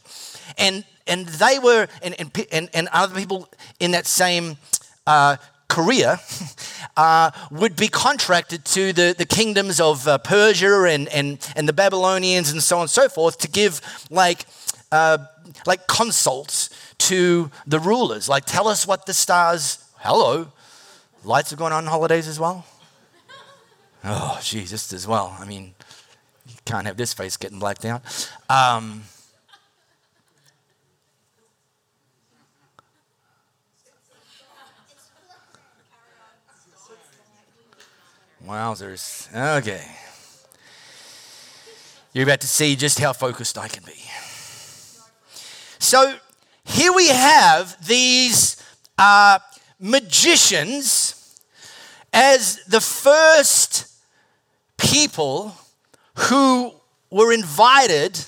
And 0.59 0.85
and 1.07 1.27
they 1.27 1.59
were, 1.59 1.89
and 2.01 2.15
and 2.53 2.71
and, 2.73 2.89
other 2.93 3.19
people 3.19 3.49
in 3.81 3.91
that 3.91 4.07
same. 4.07 4.57
Uh, 5.05 5.37
Korea 5.73 6.21
uh, 6.99 7.31
would 7.51 7.77
be 7.77 7.89
contracted 7.89 8.63
to 8.67 8.93
the, 8.93 9.15
the 9.17 9.25
kingdoms 9.25 9.81
of 9.81 10.07
uh, 10.07 10.19
Persia 10.19 10.85
and, 10.85 11.09
and, 11.09 11.39
and 11.57 11.67
the 11.67 11.73
Babylonians 11.73 12.53
and 12.53 12.63
so 12.63 12.77
on 12.77 12.83
and 12.83 12.91
so 12.91 13.09
forth 13.09 13.39
to 13.39 13.49
give 13.49 13.81
like, 14.11 14.45
uh, 14.93 15.17
like 15.65 15.87
consults 15.87 16.69
to 16.99 17.51
the 17.67 17.79
rulers. 17.79 18.29
Like, 18.29 18.45
tell 18.45 18.69
us 18.69 18.87
what 18.87 19.07
the 19.07 19.15
stars, 19.15 19.83
hello, 20.01 20.53
lights 21.25 21.55
are 21.55 21.57
going 21.57 21.73
on 21.73 21.87
holidays 21.87 22.29
as 22.29 22.39
well? 22.39 22.67
Oh, 24.05 24.39
Jesus, 24.43 24.93
as 24.93 25.07
well. 25.07 25.35
I 25.41 25.47
mean, 25.47 25.75
you 26.47 26.57
can't 26.67 26.87
have 26.87 26.99
this 26.99 27.15
face 27.15 27.39
getting 27.39 27.59
blacked 27.59 27.87
out. 27.87 28.03
Um, 28.51 29.05
Wowzers. 38.47 39.29
Okay. 39.59 39.85
You're 42.13 42.25
about 42.25 42.41
to 42.41 42.47
see 42.47 42.77
just 42.77 42.99
how 42.99 43.13
focused 43.13 43.57
I 43.57 43.69
can 43.69 43.85
be. 43.85 43.95
So 45.79 46.17
here 46.65 46.93
we 46.93 47.09
have 47.09 47.87
these 47.87 48.63
uh, 48.99 49.39
magicians 49.79 51.39
as 52.13 52.63
the 52.67 52.81
first 52.81 53.87
people 54.77 55.55
who 56.15 56.73
were 57.11 57.33
invited 57.33 58.19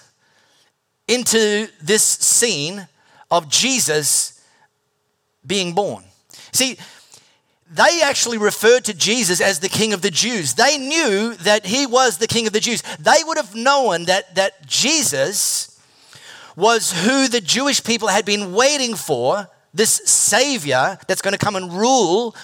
into 1.09 1.69
this 1.83 2.03
scene 2.03 2.89
of 3.31 3.49
Jesus 3.49 4.41
being 5.47 5.75
born. 5.75 6.05
See, 6.53 6.77
they 7.71 8.01
actually 8.03 8.39
referred 8.39 8.85
to 8.85 8.95
Jesus 8.95 9.41
as 9.41 9.61
the 9.61 9.69
King 9.69 9.93
of 9.93 10.03
the 10.03 10.11
Jews. 10.11 10.55
They 10.55 10.79
knew 10.79 11.35
that 11.37 11.67
he 11.67 11.87
was 11.87 12.19
the 12.19 12.27
King 12.27 12.47
of 12.47 12.53
the 12.53 12.61
Jews. 12.61 12.83
They 13.01 13.23
would 13.25 13.37
have 13.37 13.55
known 13.55 14.05
that, 14.05 14.35
that 14.35 14.67
Jesus 14.67 15.81
was 16.57 16.93
who 17.05 17.27
the 17.27 17.41
Jewish 17.41 17.83
people 17.83 18.09
had 18.09 18.25
been 18.25 18.53
waiting 18.53 18.95
for 18.95 19.49
this 19.73 19.91
Savior 20.05 20.99
that's 21.09 21.23
going 21.23 21.33
to 21.33 21.39
come 21.39 21.57
and 21.57 21.73
rule 21.73 22.37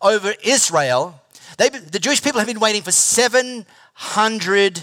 over 0.00 0.34
Israel. 0.42 1.20
They, 1.58 1.68
the 1.68 1.98
Jewish 1.98 2.22
people 2.22 2.38
have 2.38 2.48
been 2.48 2.60
waiting 2.60 2.82
for 2.82 2.92
700 2.92 4.80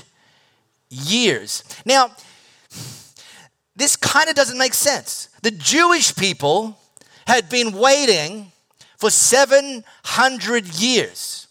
years. 0.90 1.64
Now, 1.86 2.12
this 3.76 3.96
kind 3.96 4.30
of 4.30 4.36
doesn't 4.36 4.58
make 4.58 4.74
sense. 4.74 5.30
The 5.42 5.52
Jewish 5.52 6.16
people 6.16 6.78
had 7.26 7.50
been 7.50 7.74
waiting 7.74 8.52
for 8.98 9.10
700 9.10 10.68
years. 10.80 11.48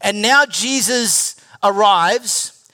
And 0.00 0.22
now 0.22 0.46
Jesus 0.46 1.36
arrives. 1.62 2.68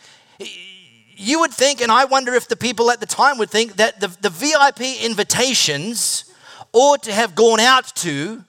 You 1.17 1.41
would 1.41 1.53
think, 1.53 1.81
and 1.81 1.91
I 1.91 2.05
wonder 2.05 2.35
if 2.35 2.49
the 2.49 2.57
people 2.57 2.91
at 2.91 3.01
the 3.01 3.07
time 3.07 3.39
would 3.39 3.51
think, 3.51 3.77
that 3.77 4.01
the, 4.01 4.09
the 4.21 4.31
VIP 4.31 5.03
invitations 5.03 6.25
ought 6.73 7.03
to 7.05 7.13
have 7.13 7.35
gone 7.35 7.61
out 7.61 7.87
to 7.97 8.45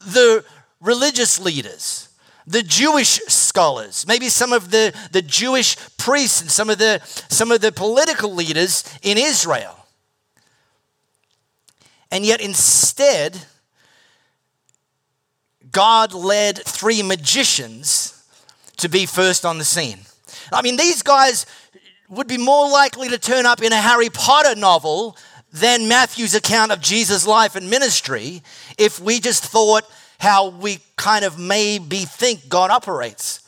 the 0.00 0.44
religious 0.80 1.38
leaders, 1.38 2.08
the 2.46 2.62
Jewish 2.62 3.20
scholars, 3.28 4.06
maybe 4.06 4.28
some 4.28 4.52
of 4.52 4.70
the, 4.70 4.94
the 5.12 5.22
Jewish 5.22 5.76
priests 5.96 6.40
and 6.40 6.50
some 6.50 6.70
of 6.70 6.78
the, 6.78 7.00
some 7.28 7.52
of 7.52 7.60
the 7.60 7.70
political 7.70 8.34
leaders 8.34 8.84
in 9.02 9.16
Israel. 9.16 9.78
And 12.10 12.26
yet, 12.26 12.40
instead, 12.40 13.46
God 15.72 16.12
led 16.12 16.58
three 16.58 17.02
magicians 17.02 18.22
to 18.76 18.88
be 18.88 19.06
first 19.06 19.44
on 19.44 19.58
the 19.58 19.64
scene. 19.64 20.00
I 20.52 20.62
mean, 20.62 20.76
these 20.76 21.02
guys 21.02 21.46
would 22.08 22.28
be 22.28 22.38
more 22.38 22.70
likely 22.70 23.08
to 23.08 23.18
turn 23.18 23.46
up 23.46 23.62
in 23.62 23.72
a 23.72 23.76
Harry 23.76 24.10
Potter 24.10 24.54
novel 24.54 25.16
than 25.52 25.88
Matthew's 25.88 26.34
account 26.34 26.72
of 26.72 26.80
Jesus' 26.80 27.26
life 27.26 27.56
and 27.56 27.68
ministry 27.68 28.42
if 28.78 29.00
we 29.00 29.20
just 29.20 29.44
thought 29.44 29.84
how 30.18 30.50
we 30.50 30.78
kind 30.96 31.24
of 31.24 31.38
maybe 31.38 32.04
think 32.04 32.48
God 32.48 32.70
operates. 32.70 33.40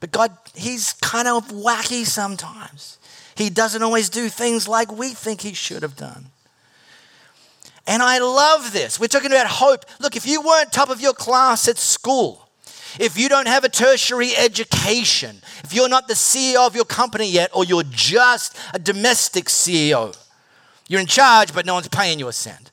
But 0.00 0.12
God, 0.12 0.36
He's 0.54 0.92
kind 0.94 1.28
of 1.28 1.48
wacky 1.48 2.04
sometimes. 2.04 2.98
He 3.34 3.50
doesn't 3.50 3.82
always 3.82 4.08
do 4.08 4.28
things 4.28 4.68
like 4.68 4.92
we 4.92 5.10
think 5.10 5.40
He 5.40 5.54
should 5.54 5.82
have 5.82 5.96
done. 5.96 6.26
And 7.86 8.02
I 8.02 8.18
love 8.18 8.72
this. 8.72 9.00
We're 9.00 9.08
talking 9.08 9.32
about 9.32 9.46
hope. 9.46 9.84
Look, 10.00 10.16
if 10.16 10.26
you 10.26 10.42
weren't 10.42 10.72
top 10.72 10.90
of 10.90 11.00
your 11.00 11.14
class 11.14 11.68
at 11.68 11.78
school, 11.78 12.48
if 12.98 13.18
you 13.18 13.28
don't 13.28 13.46
have 13.46 13.64
a 13.64 13.68
tertiary 13.68 14.36
education, 14.36 15.40
if 15.64 15.72
you're 15.72 15.88
not 15.88 16.08
the 16.08 16.14
CEO 16.14 16.66
of 16.66 16.74
your 16.74 16.84
company 16.84 17.28
yet, 17.28 17.50
or 17.54 17.64
you're 17.64 17.84
just 17.84 18.56
a 18.74 18.78
domestic 18.78 19.46
CEO, 19.46 20.16
you're 20.88 21.00
in 21.00 21.06
charge, 21.06 21.54
but 21.54 21.66
no 21.66 21.74
one's 21.74 21.88
paying 21.88 22.18
you 22.18 22.28
a 22.28 22.32
cent. 22.32 22.70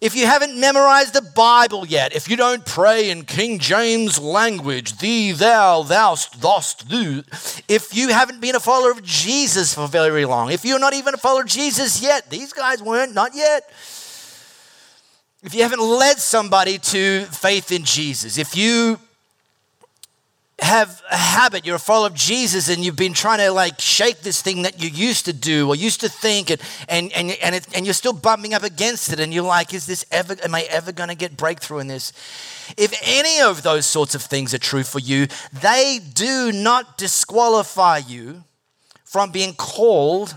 If 0.00 0.16
you 0.16 0.24
haven't 0.24 0.58
memorized 0.58 1.12
the 1.12 1.20
Bible 1.20 1.86
yet, 1.86 2.16
if 2.16 2.30
you 2.30 2.34
don't 2.34 2.64
pray 2.64 3.10
in 3.10 3.24
King 3.24 3.58
James 3.58 4.18
language, 4.18 4.96
thee, 4.96 5.32
thou, 5.32 5.82
thou'st, 5.82 6.40
dost, 6.40 6.88
do, 6.88 7.22
if 7.68 7.94
you 7.94 8.08
haven't 8.08 8.40
been 8.40 8.56
a 8.56 8.60
follower 8.60 8.92
of 8.92 9.02
Jesus 9.02 9.74
for 9.74 9.86
very 9.86 10.24
long, 10.24 10.50
if 10.50 10.64
you're 10.64 10.78
not 10.78 10.94
even 10.94 11.12
a 11.12 11.18
follower 11.18 11.42
of 11.42 11.48
Jesus 11.48 12.02
yet, 12.02 12.30
these 12.30 12.54
guys 12.54 12.82
weren't, 12.82 13.12
not 13.12 13.34
yet. 13.34 13.70
If 15.42 15.54
you 15.54 15.62
haven't 15.62 15.82
led 15.82 16.18
somebody 16.18 16.78
to 16.78 17.26
faith 17.26 17.70
in 17.70 17.84
Jesus, 17.84 18.38
if 18.38 18.56
you 18.56 18.98
have 20.70 21.02
a 21.10 21.16
habit, 21.16 21.66
you're 21.66 21.76
a 21.76 21.80
follower 21.80 22.06
of 22.06 22.14
Jesus, 22.14 22.68
and 22.68 22.84
you've 22.84 22.94
been 22.94 23.12
trying 23.12 23.38
to 23.38 23.50
like 23.50 23.80
shake 23.80 24.20
this 24.20 24.40
thing 24.40 24.62
that 24.62 24.80
you 24.80 24.88
used 24.88 25.24
to 25.24 25.32
do 25.32 25.68
or 25.68 25.74
used 25.74 26.00
to 26.00 26.08
think, 26.08 26.48
and 26.50 26.60
and 26.88 27.12
and 27.12 27.36
and, 27.42 27.54
it, 27.56 27.66
and 27.74 27.84
you're 27.84 27.92
still 27.92 28.12
bumping 28.12 28.54
up 28.54 28.62
against 28.62 29.12
it, 29.12 29.18
and 29.18 29.34
you're 29.34 29.44
like, 29.44 29.74
is 29.74 29.86
this 29.86 30.06
ever? 30.12 30.36
Am 30.44 30.54
I 30.54 30.62
ever 30.70 30.92
going 30.92 31.08
to 31.08 31.16
get 31.16 31.36
breakthrough 31.36 31.80
in 31.80 31.88
this? 31.88 32.12
If 32.76 32.94
any 33.02 33.40
of 33.40 33.62
those 33.62 33.84
sorts 33.84 34.14
of 34.14 34.22
things 34.22 34.54
are 34.54 34.58
true 34.58 34.84
for 34.84 35.00
you, 35.00 35.26
they 35.52 36.00
do 36.14 36.52
not 36.52 36.96
disqualify 36.96 37.98
you 37.98 38.44
from 39.04 39.32
being 39.32 39.54
called 39.54 40.36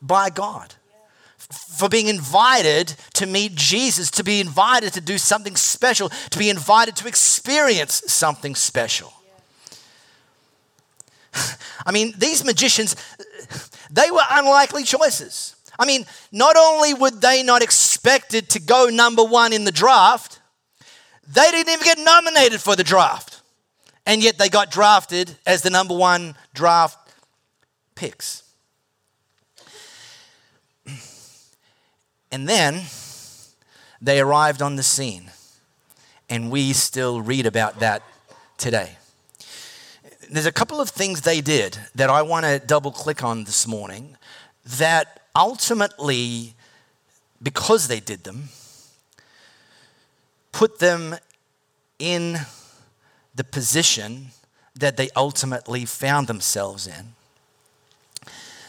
by 0.00 0.30
God 0.30 0.74
for 1.48 1.88
being 1.88 2.08
invited 2.08 2.94
to 3.14 3.26
meet 3.26 3.54
Jesus, 3.54 4.10
to 4.12 4.24
be 4.24 4.40
invited 4.40 4.94
to 4.94 5.00
do 5.00 5.18
something 5.18 5.54
special, 5.54 6.08
to 6.08 6.38
be 6.38 6.50
invited 6.50 6.96
to 6.96 7.06
experience 7.06 8.02
something 8.06 8.54
special. 8.54 9.12
I 11.86 11.92
mean, 11.92 12.14
these 12.18 12.44
magicians, 12.44 12.96
they 13.90 14.10
were 14.10 14.22
unlikely 14.30 14.84
choices. 14.84 15.56
I 15.78 15.86
mean, 15.86 16.06
not 16.32 16.56
only 16.56 16.94
would 16.94 17.20
they 17.20 17.42
not 17.42 17.62
expected 17.62 18.48
to 18.50 18.60
go 18.60 18.88
number 18.88 19.22
one 19.22 19.52
in 19.52 19.64
the 19.64 19.72
draft, 19.72 20.40
they 21.28 21.50
didn't 21.50 21.72
even 21.72 21.84
get 21.84 21.98
nominated 21.98 22.60
for 22.60 22.76
the 22.76 22.84
draft. 22.84 23.42
And 24.06 24.22
yet 24.22 24.38
they 24.38 24.48
got 24.48 24.70
drafted 24.70 25.36
as 25.44 25.62
the 25.62 25.70
number 25.70 25.96
one 25.96 26.36
draft 26.54 27.12
picks. 27.94 28.42
And 32.30 32.48
then 32.48 32.82
they 34.00 34.20
arrived 34.20 34.62
on 34.62 34.76
the 34.76 34.82
scene. 34.82 35.30
And 36.28 36.50
we 36.50 36.72
still 36.72 37.20
read 37.20 37.46
about 37.46 37.80
that 37.80 38.02
today 38.58 38.96
there's 40.30 40.46
a 40.46 40.52
couple 40.52 40.80
of 40.80 40.88
things 40.88 41.22
they 41.22 41.40
did 41.40 41.78
that 41.94 42.10
I 42.10 42.22
want 42.22 42.44
to 42.44 42.58
double 42.58 42.90
click 42.90 43.22
on 43.22 43.44
this 43.44 43.66
morning 43.66 44.16
that 44.78 45.20
ultimately, 45.34 46.54
because 47.42 47.88
they 47.88 48.00
did 48.00 48.24
them, 48.24 48.48
put 50.52 50.78
them 50.78 51.16
in 51.98 52.38
the 53.34 53.44
position 53.44 54.28
that 54.74 54.96
they 54.96 55.08
ultimately 55.16 55.84
found 55.84 56.26
themselves 56.26 56.86
in, 56.86 57.14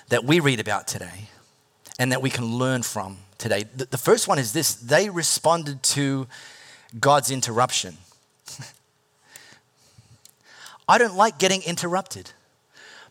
that 0.10 0.24
we 0.24 0.40
read 0.40 0.60
about 0.60 0.88
today, 0.88 1.30
and 2.00 2.12
that 2.12 2.22
we 2.22 2.30
can 2.30 2.46
learn 2.46 2.84
from 2.84 3.18
today. 3.38 3.64
The 3.64 3.98
first 3.98 4.28
one 4.28 4.40
is 4.40 4.54
this 4.54 4.76
they 4.76 5.10
responded 5.10 5.84
to 5.84 6.28
God's 7.00 7.32
interruption. 7.32 7.98
I 10.88 10.98
don't 10.98 11.16
like 11.16 11.38
getting 11.38 11.62
interrupted. 11.64 12.32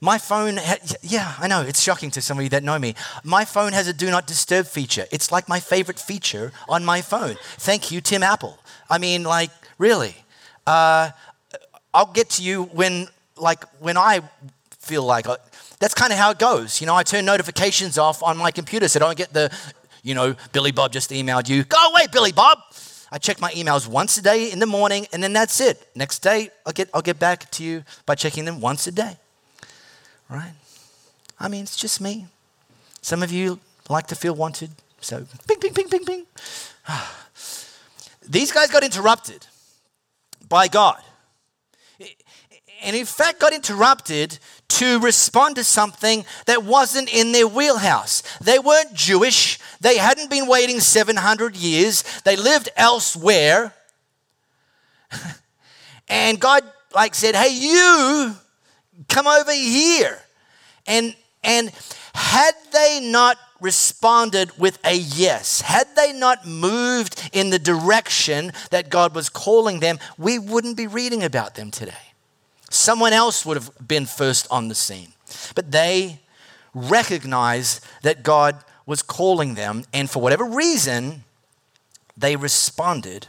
My 0.00 0.18
phone, 0.18 0.58
ha- 0.58 0.76
yeah, 1.02 1.34
I 1.38 1.48
know, 1.48 1.62
it's 1.62 1.82
shocking 1.82 2.10
to 2.12 2.20
some 2.20 2.38
of 2.38 2.44
you 2.44 2.50
that 2.50 2.62
know 2.62 2.78
me. 2.78 2.94
My 3.24 3.44
phone 3.44 3.72
has 3.72 3.88
a 3.88 3.92
do 3.92 4.10
not 4.10 4.26
disturb 4.26 4.66
feature. 4.66 5.06
It's 5.10 5.32
like 5.32 5.48
my 5.48 5.60
favorite 5.60 5.98
feature 5.98 6.52
on 6.68 6.84
my 6.84 7.00
phone. 7.00 7.36
Thank 7.56 7.90
you, 7.90 8.00
Tim 8.00 8.22
Apple. 8.22 8.58
I 8.90 8.98
mean, 8.98 9.24
like, 9.24 9.50
really. 9.78 10.14
Uh, 10.66 11.10
I'll 11.94 12.12
get 12.12 12.30
to 12.30 12.42
you 12.42 12.64
when, 12.64 13.08
like, 13.36 13.64
when 13.80 13.96
I 13.96 14.20
feel 14.80 15.02
like 15.02 15.26
I, 15.28 15.36
that's 15.80 15.94
kind 15.94 16.12
of 16.12 16.18
how 16.18 16.30
it 16.30 16.38
goes. 16.38 16.80
You 16.80 16.86
know, 16.86 16.94
I 16.94 17.02
turn 17.02 17.24
notifications 17.24 17.96
off 17.98 18.22
on 18.22 18.36
my 18.36 18.50
computer 18.50 18.88
so 18.88 18.98
I 18.98 19.00
don't 19.00 19.16
get 19.16 19.32
the, 19.32 19.50
you 20.02 20.14
know, 20.14 20.36
Billy 20.52 20.72
Bob 20.72 20.92
just 20.92 21.10
emailed 21.10 21.48
you. 21.48 21.64
Go 21.64 21.78
away, 21.90 22.06
Billy 22.12 22.32
Bob. 22.32 22.58
I 23.10 23.18
check 23.18 23.40
my 23.40 23.52
emails 23.52 23.86
once 23.86 24.16
a 24.16 24.22
day 24.22 24.50
in 24.50 24.58
the 24.58 24.66
morning, 24.66 25.06
and 25.12 25.22
then 25.22 25.32
that's 25.32 25.60
it. 25.60 25.88
Next 25.94 26.20
day, 26.20 26.50
I'll 26.64 26.72
get, 26.72 26.90
I'll 26.92 27.02
get 27.02 27.18
back 27.18 27.50
to 27.52 27.64
you 27.64 27.84
by 28.04 28.14
checking 28.14 28.44
them 28.44 28.60
once 28.60 28.86
a 28.86 28.92
day. 28.92 29.16
Right? 30.28 30.52
I 31.38 31.48
mean, 31.48 31.62
it's 31.62 31.76
just 31.76 32.00
me. 32.00 32.26
Some 33.02 33.22
of 33.22 33.30
you 33.30 33.60
like 33.88 34.08
to 34.08 34.16
feel 34.16 34.34
wanted, 34.34 34.70
so 35.00 35.24
ping, 35.46 35.60
ping, 35.60 35.72
ping, 35.72 35.88
ping, 35.88 36.04
ping. 36.04 36.26
These 38.28 38.50
guys 38.50 38.70
got 38.70 38.82
interrupted 38.82 39.46
by 40.48 40.66
God. 40.66 41.00
And 42.82 42.94
in 42.94 43.06
fact, 43.06 43.40
got 43.40 43.52
interrupted 43.52 44.38
to 44.68 44.98
respond 45.00 45.56
to 45.56 45.64
something 45.64 46.24
that 46.46 46.64
wasn't 46.64 47.12
in 47.12 47.32
their 47.32 47.46
wheelhouse. 47.46 48.22
They 48.40 48.58
weren't 48.58 48.92
Jewish, 48.92 49.58
they 49.80 49.96
hadn't 49.96 50.30
been 50.30 50.46
waiting 50.46 50.80
700 50.80 51.56
years, 51.56 52.02
they 52.24 52.36
lived 52.36 52.68
elsewhere. 52.76 53.74
and 56.08 56.40
God 56.40 56.62
like 56.94 57.14
said, 57.14 57.34
"Hey 57.34 57.54
you, 57.54 58.34
come 59.08 59.26
over 59.26 59.52
here." 59.52 60.18
And 60.86 61.14
and 61.44 61.72
had 62.14 62.54
they 62.72 63.00
not 63.00 63.38
responded 63.60 64.58
with 64.58 64.78
a 64.84 64.94
yes, 64.94 65.60
had 65.62 65.86
they 65.96 66.12
not 66.12 66.46
moved 66.46 67.30
in 67.32 67.50
the 67.50 67.58
direction 67.58 68.52
that 68.70 68.90
God 68.90 69.14
was 69.14 69.28
calling 69.28 69.80
them, 69.80 69.98
we 70.18 70.38
wouldn't 70.38 70.76
be 70.76 70.86
reading 70.86 71.22
about 71.22 71.54
them 71.54 71.70
today. 71.70 71.94
Someone 72.70 73.12
else 73.12 73.46
would 73.46 73.56
have 73.56 73.70
been 73.86 74.06
first 74.06 74.46
on 74.50 74.68
the 74.68 74.74
scene. 74.74 75.12
But 75.54 75.70
they 75.70 76.20
recognized 76.74 77.84
that 78.02 78.22
God 78.22 78.62
was 78.86 79.02
calling 79.02 79.54
them, 79.54 79.84
and 79.92 80.08
for 80.08 80.22
whatever 80.22 80.44
reason, 80.44 81.24
they 82.16 82.36
responded 82.36 83.26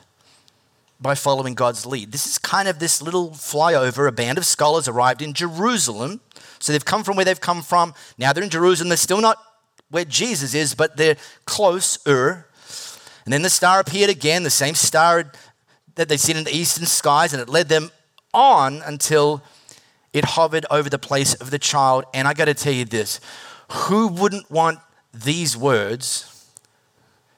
by 0.99 1.15
following 1.15 1.53
God's 1.53 1.85
lead. 1.85 2.11
This 2.11 2.25
is 2.25 2.37
kind 2.37 2.67
of 2.67 2.79
this 2.79 3.01
little 3.01 3.31
flyover. 3.31 4.07
A 4.07 4.11
band 4.11 4.37
of 4.37 4.45
scholars 4.45 4.87
arrived 4.87 5.21
in 5.21 5.33
Jerusalem. 5.33 6.21
So 6.59 6.71
they've 6.71 6.85
come 6.85 7.03
from 7.03 7.15
where 7.15 7.25
they've 7.25 7.39
come 7.39 7.61
from. 7.61 7.93
Now 8.17 8.33
they're 8.33 8.43
in 8.43 8.49
Jerusalem. 8.49 8.89
They're 8.89 8.97
still 8.97 9.21
not 9.21 9.37
where 9.89 10.05
Jesus 10.05 10.53
is, 10.53 10.73
but 10.73 10.97
they're 10.97 11.17
closer. 11.45 11.99
Er. 12.07 12.47
And 13.25 13.33
then 13.33 13.41
the 13.41 13.49
star 13.49 13.79
appeared 13.79 14.09
again, 14.09 14.43
the 14.43 14.49
same 14.49 14.73
star 14.73 15.31
that 15.95 16.09
they'd 16.09 16.19
seen 16.19 16.37
in 16.37 16.45
the 16.45 16.55
eastern 16.55 16.85
skies, 16.85 17.33
and 17.33 17.41
it 17.41 17.49
led 17.49 17.67
them 17.67 17.91
on 18.33 18.81
until 18.83 19.43
it 20.13 20.23
hovered 20.23 20.65
over 20.71 20.89
the 20.89 20.99
place 20.99 21.33
of 21.35 21.51
the 21.51 21.59
child. 21.59 22.05
And 22.13 22.27
I 22.27 22.33
got 22.33 22.45
to 22.45 22.53
tell 22.53 22.73
you 22.73 22.85
this 22.85 23.19
who 23.69 24.07
wouldn't 24.07 24.49
want 24.49 24.79
these 25.23 25.55
words 25.55 26.51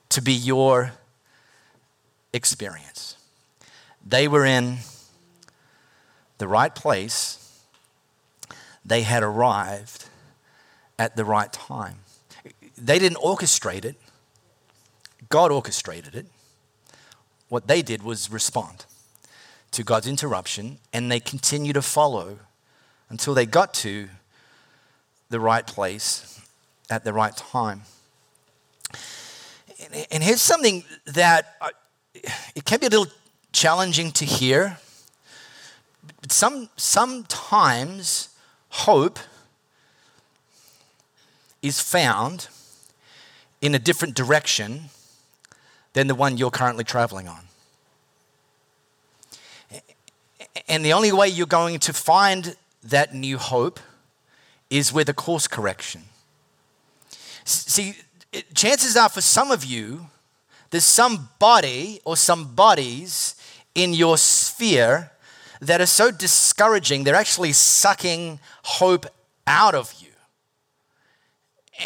to 0.09 0.21
be 0.21 0.33
your 0.33 0.93
experience? 2.33 3.15
They 4.05 4.27
were 4.27 4.45
in 4.45 4.79
the 6.37 6.47
right 6.47 6.73
place, 6.73 7.63
they 8.85 9.01
had 9.01 9.23
arrived 9.23 10.05
at 10.97 11.15
the 11.15 11.25
right 11.25 11.51
time. 11.51 11.99
They 12.77 12.97
didn't 12.97 13.17
orchestrate 13.17 13.85
it, 13.85 13.95
God 15.29 15.51
orchestrated 15.51 16.15
it. 16.15 16.25
What 17.49 17.67
they 17.67 17.81
did 17.81 18.03
was 18.03 18.31
respond 18.31 18.85
to 19.71 19.83
God's 19.83 20.07
interruption, 20.07 20.79
and 20.93 21.11
they 21.11 21.19
continue 21.19 21.73
to 21.73 21.81
follow 21.81 22.39
until 23.09 23.33
they 23.33 23.45
got 23.45 23.73
to 23.75 24.07
the 25.29 25.39
right 25.39 25.65
place 25.65 26.38
at 26.89 27.03
the 27.03 27.13
right 27.13 27.35
time. 27.35 27.83
And 30.11 30.23
here's 30.23 30.41
something 30.41 30.83
that 31.05 31.55
uh, 31.61 31.69
it 32.55 32.65
can 32.65 32.79
be 32.79 32.87
a 32.87 32.89
little 32.89 33.07
challenging 33.51 34.11
to 34.13 34.25
hear. 34.25 34.77
But 36.21 36.31
some, 36.31 36.69
sometimes 36.75 38.29
hope 38.69 39.19
is 41.61 41.79
found 41.79 42.47
in 43.61 43.75
a 43.75 43.79
different 43.79 44.15
direction 44.15 44.85
than 45.93 46.07
the 46.07 46.15
one 46.15 46.37
you're 46.37 46.51
currently 46.51 46.83
traveling 46.83 47.27
on. 47.27 47.41
And 50.67 50.85
the 50.85 50.93
only 50.93 51.11
way 51.11 51.27
you're 51.27 51.47
going 51.47 51.79
to 51.79 51.93
find 51.93 52.55
that 52.83 53.13
new 53.13 53.37
hope 53.37 53.79
is 54.69 54.93
with 54.93 55.09
a 55.09 55.13
course 55.13 55.47
correction. 55.47 56.03
See, 57.49 57.95
chances 58.53 58.95
are 58.95 59.09
for 59.09 59.21
some 59.21 59.49
of 59.49 59.65
you, 59.65 60.07
there's 60.69 60.85
somebody 60.85 61.99
or 62.05 62.15
some 62.15 62.53
bodies 62.53 63.35
in 63.73 63.93
your 63.93 64.17
sphere 64.17 65.11
that 65.61 65.81
are 65.81 65.87
so 65.87 66.11
discouraging, 66.11 67.03
they're 67.03 67.15
actually 67.15 67.53
sucking 67.53 68.39
hope 68.63 69.07
out 69.47 69.75
of 69.75 69.93
you. 69.99 70.07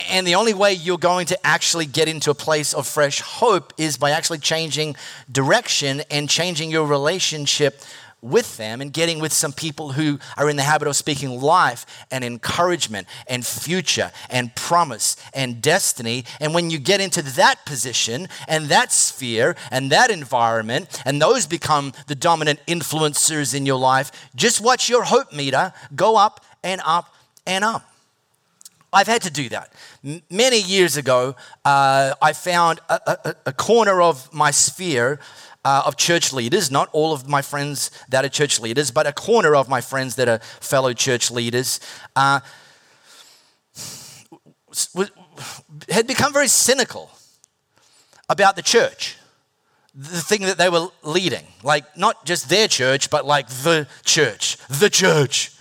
And 0.10 0.28
the 0.28 0.36
only 0.36 0.54
way 0.54 0.74
you're 0.74 0.98
going 0.98 1.28
to 1.28 1.48
actually 1.48 1.86
get 1.86 2.08
into 2.08 2.32
a 2.32 2.36
place 2.36 2.74
of 2.74 2.88
fresh 2.88 3.22
hope 3.22 3.74
is 3.78 3.96
by 3.96 4.12
actually 4.12 4.40
changing 4.40 4.96
direction 5.32 6.02
and 6.12 6.30
changing 6.30 6.72
your 6.72 6.88
relationship 6.88 7.82
with 8.24 8.58
them 8.58 8.82
and 8.82 8.94
getting 8.94 9.20
with 9.20 9.34
some 9.34 9.52
people 9.52 9.92
who 9.92 10.18
are 10.38 10.50
in 10.50 10.56
the 10.56 10.64
habit 10.64 10.88
of 10.88 10.96
speaking 10.96 11.42
life 11.42 11.86
and 12.10 12.24
encouragement 12.24 13.08
and 13.28 13.46
future 13.46 14.12
and 14.30 14.56
promise 14.56 15.18
and 15.34 15.62
destiny. 15.62 16.24
And 16.40 16.54
when 16.54 16.70
you 16.70 16.80
get 16.80 17.02
into 17.02 17.22
that 17.22 17.66
position 17.66 18.30
and 18.48 18.68
that 18.68 18.92
sphere 18.92 19.56
and 19.70 19.92
that 19.92 20.10
environment, 20.10 21.02
and 21.06 21.22
those 21.22 21.46
become 21.46 21.94
the 22.08 22.16
dominant 22.16 22.60
influencers 22.66 23.54
in 23.54 23.66
your 23.66 23.80
life, 23.80 24.12
just 24.36 24.62
watch 24.62 24.90
your 24.90 25.04
hope 25.04 25.34
meter 25.34 25.74
go 25.96 26.16
up 26.16 26.44
and 26.64 26.82
up 26.86 27.14
and 27.46 27.64
up. 27.64 27.84
I've 28.94 29.08
had 29.08 29.24
to 29.24 29.32
do 29.32 29.50
that. 29.50 29.74
Many 30.30 30.62
years 30.62 30.98
ago, 30.98 31.36
uh, 31.66 32.14
I 32.22 32.34
found 32.34 32.80
a, 32.88 33.00
a, 33.08 33.36
a 33.48 33.54
corner 33.54 34.02
of 34.02 34.32
my 34.32 34.52
sphere 34.52 35.20
uh, 35.66 35.84
of 35.86 35.96
church 35.98 36.34
leaders, 36.34 36.70
not 36.70 36.90
all 36.92 37.14
of 37.14 37.28
my 37.28 37.42
friends 37.42 37.92
that 38.10 38.26
are 38.26 38.30
church 38.30 38.60
leaders, 38.60 38.92
but 38.92 39.08
a 39.08 39.14
corner 39.14 39.56
of 39.56 39.70
my 39.70 39.82
friends 39.82 40.16
that 40.16 40.28
are 40.28 40.40
fellow 40.60 40.94
church 40.94 41.32
leaders, 41.32 41.80
uh, 42.16 42.40
had 45.90 46.08
become 46.08 46.34
very 46.34 46.48
cynical 46.48 47.12
about 48.30 48.56
the 48.56 48.62
church, 48.62 49.18
the 49.94 50.22
thing 50.22 50.42
that 50.42 50.58
they 50.58 50.70
were 50.70 50.88
leading. 51.04 51.46
Like, 51.64 51.98
not 51.98 52.26
just 52.26 52.50
their 52.50 52.68
church, 52.68 53.10
but 53.10 53.26
like 53.26 53.48
the 53.48 53.88
church, 54.04 54.58
the 54.68 54.90
church. 54.90 55.52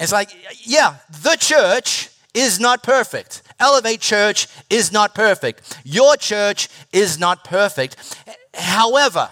It's 0.00 0.12
like, 0.12 0.30
yeah, 0.64 0.96
the 1.22 1.36
church 1.36 2.10
is 2.32 2.58
not 2.58 2.82
perfect. 2.82 3.42
Elevate 3.60 4.00
Church 4.00 4.48
is 4.68 4.92
not 4.92 5.14
perfect. 5.14 5.78
Your 5.84 6.16
church 6.16 6.68
is 6.92 7.18
not 7.18 7.44
perfect. 7.44 8.18
However, 8.54 9.30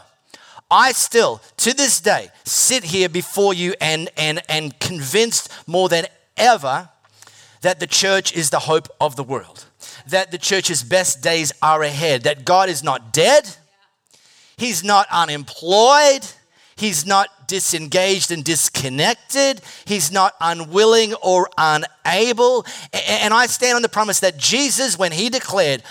I 0.71 0.93
still, 0.93 1.43
to 1.59 1.75
this 1.75 2.01
day, 2.01 2.29
sit 2.45 2.85
here 2.85 3.09
before 3.09 3.53
you 3.53 3.75
and, 3.81 4.09
and, 4.17 4.41
and 4.49 4.79
convinced 4.81 5.51
more 5.67 5.89
than 5.89 6.07
ever 6.37 6.89
that 7.61 7.79
the 7.79 7.87
church 7.87 8.35
is 8.35 8.51
the 8.51 8.61
hope 8.61 8.89
of 9.01 9.17
the 9.17 9.23
world, 9.23 9.67
that 10.09 10.31
the 10.31 10.39
church's 10.39 10.83
best 10.83 11.23
days 11.23 11.53
are 11.61 11.83
ahead, 11.83 12.23
that 12.23 12.45
God 12.45 12.69
is 12.69 12.83
not 12.83 13.13
dead, 13.13 13.57
He's 14.57 14.83
not 14.83 15.07
unemployed, 15.11 16.27
He's 16.77 17.07
not 17.07 17.29
disengaged 17.47 18.31
and 18.31 18.43
disconnected. 18.43 19.61
He's 19.85 20.11
not 20.11 20.35
unwilling 20.41 21.13
or 21.15 21.49
unable. 21.59 22.65
And 22.93 23.35
I 23.35 23.47
stand 23.47 23.77
on 23.77 23.83
the 23.83 23.91
promise 23.91 24.21
that 24.21 24.39
Jesus, 24.39 24.99
when 24.99 25.13
He 25.13 25.29
declared, 25.29 25.83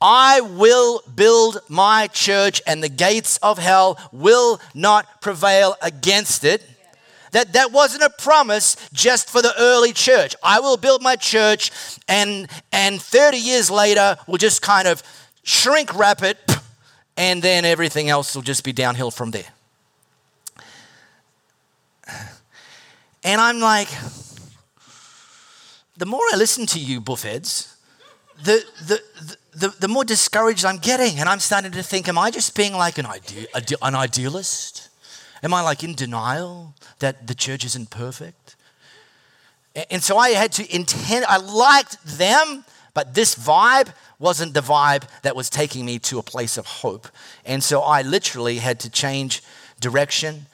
I 0.00 0.40
will 0.40 1.02
build 1.14 1.60
my 1.68 2.06
church 2.06 2.62
and 2.66 2.82
the 2.82 2.88
gates 2.88 3.36
of 3.42 3.58
hell 3.58 3.98
will 4.12 4.60
not 4.74 5.20
prevail 5.20 5.76
against 5.82 6.44
it. 6.44 6.62
That 7.32 7.52
that 7.52 7.70
wasn't 7.70 8.02
a 8.02 8.10
promise 8.10 8.76
just 8.92 9.28
for 9.30 9.42
the 9.42 9.52
early 9.58 9.92
church. 9.92 10.34
I 10.42 10.60
will 10.60 10.76
build 10.76 11.02
my 11.02 11.16
church 11.16 11.70
and 12.08 12.48
and 12.72 13.00
30 13.00 13.36
years 13.36 13.70
later 13.70 14.16
we'll 14.26 14.38
just 14.38 14.62
kind 14.62 14.88
of 14.88 15.02
shrink 15.42 15.94
wrap 15.94 16.22
it 16.22 16.38
and 17.16 17.42
then 17.42 17.64
everything 17.64 18.08
else 18.08 18.34
will 18.34 18.42
just 18.42 18.64
be 18.64 18.72
downhill 18.72 19.10
from 19.10 19.30
there. 19.30 19.52
And 23.22 23.40
I'm 23.40 23.60
like 23.60 23.88
the 26.00 26.06
more 26.06 26.22
I 26.32 26.36
listen 26.36 26.64
to 26.66 26.78
you 26.78 27.02
buffheads, 27.02 27.74
the, 28.42 28.64
the, 28.86 29.02
the 29.20 29.36
the, 29.52 29.68
the 29.78 29.88
more 29.88 30.04
discouraged 30.04 30.64
I'm 30.64 30.78
getting. 30.78 31.18
And 31.18 31.28
I'm 31.28 31.40
starting 31.40 31.72
to 31.72 31.82
think, 31.82 32.08
am 32.08 32.18
I 32.18 32.30
just 32.30 32.54
being 32.54 32.72
like 32.72 32.98
an, 32.98 33.06
ide- 33.06 33.74
an 33.82 33.94
idealist? 33.94 34.88
Am 35.42 35.54
I 35.54 35.62
like 35.62 35.82
in 35.82 35.94
denial 35.94 36.74
that 36.98 37.26
the 37.26 37.34
church 37.34 37.64
isn't 37.64 37.90
perfect? 37.90 38.56
And 39.90 40.02
so 40.02 40.18
I 40.18 40.30
had 40.30 40.52
to 40.52 40.74
intend, 40.74 41.24
I 41.26 41.36
liked 41.36 42.02
them, 42.04 42.64
But 42.94 43.14
this 43.14 43.34
vibe 43.34 43.92
wasn't 44.18 44.54
the 44.54 44.60
vibe 44.60 45.04
that 45.22 45.36
was 45.36 45.48
taking 45.48 45.84
me 45.86 45.98
to 46.00 46.18
a 46.18 46.22
place 46.22 46.58
of 46.58 46.66
hope. 46.66 47.08
And 47.44 47.62
so 47.62 47.80
I 47.80 48.02
literally 48.02 48.58
had 48.58 48.80
to 48.80 48.90
change 48.90 49.42
direction, 49.80 50.46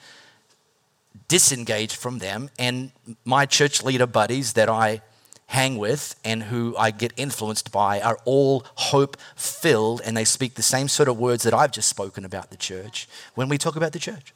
disengage 1.27 1.95
from 1.95 2.19
them, 2.19 2.49
and 2.57 2.91
my 3.25 3.45
church 3.45 3.83
leader 3.83 4.07
buddies 4.07 4.53
that 4.53 4.69
I 4.69 5.01
hang 5.47 5.77
with 5.77 6.15
and 6.23 6.43
who 6.43 6.75
I 6.77 6.91
get 6.91 7.13
influenced 7.17 7.71
by 7.71 8.01
are 8.01 8.19
all 8.25 8.65
hope 8.75 9.17
filled 9.35 10.01
and 10.05 10.15
they 10.15 10.25
speak 10.25 10.55
the 10.55 10.61
same 10.61 10.87
sort 10.87 11.09
of 11.09 11.17
words 11.17 11.43
that 11.43 11.53
I've 11.53 11.71
just 11.71 11.89
spoken 11.89 12.25
about 12.25 12.49
the 12.49 12.57
church 12.57 13.07
when 13.35 13.49
we 13.49 13.57
talk 13.57 13.75
about 13.75 13.93
the 13.93 13.99
church. 13.99 14.33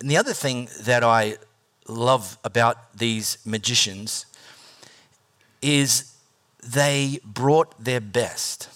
And 0.00 0.10
the 0.10 0.18
other 0.18 0.34
thing 0.34 0.68
that 0.80 1.02
I 1.02 1.38
love 1.88 2.36
about 2.44 2.94
these 2.94 3.38
magicians 3.44 4.26
is 5.62 6.14
they 6.62 7.20
brought 7.24 7.82
their 7.82 8.00
best. 8.00 8.68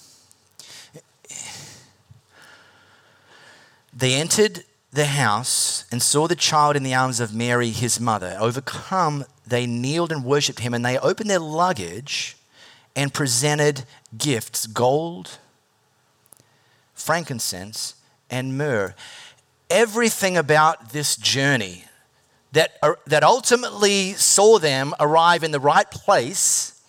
They 3.92 4.14
entered 4.14 4.64
the 4.92 5.06
house 5.06 5.84
and 5.92 6.02
saw 6.02 6.26
the 6.26 6.36
child 6.36 6.76
in 6.76 6.82
the 6.82 6.94
arms 6.94 7.20
of 7.20 7.34
Mary, 7.34 7.70
his 7.70 8.00
mother. 8.00 8.36
Overcome, 8.40 9.24
they 9.46 9.66
kneeled 9.66 10.10
and 10.10 10.24
worshipped 10.24 10.60
him, 10.60 10.74
and 10.74 10.84
they 10.84 10.98
opened 10.98 11.28
their 11.28 11.38
luggage 11.38 12.36
and 12.96 13.12
presented 13.12 13.84
gifts 14.16 14.66
gold, 14.66 15.38
frankincense, 16.94 17.94
and 18.30 18.56
myrrh. 18.56 18.94
Everything 19.70 20.36
about 20.36 20.90
this 20.90 21.16
journey 21.16 21.84
that, 22.52 22.78
uh, 22.82 22.94
that 23.06 23.22
ultimately 23.22 24.14
saw 24.14 24.58
them 24.58 24.94
arrive 24.98 25.44
in 25.44 25.50
the 25.50 25.60
right 25.60 25.90
place 25.90 26.80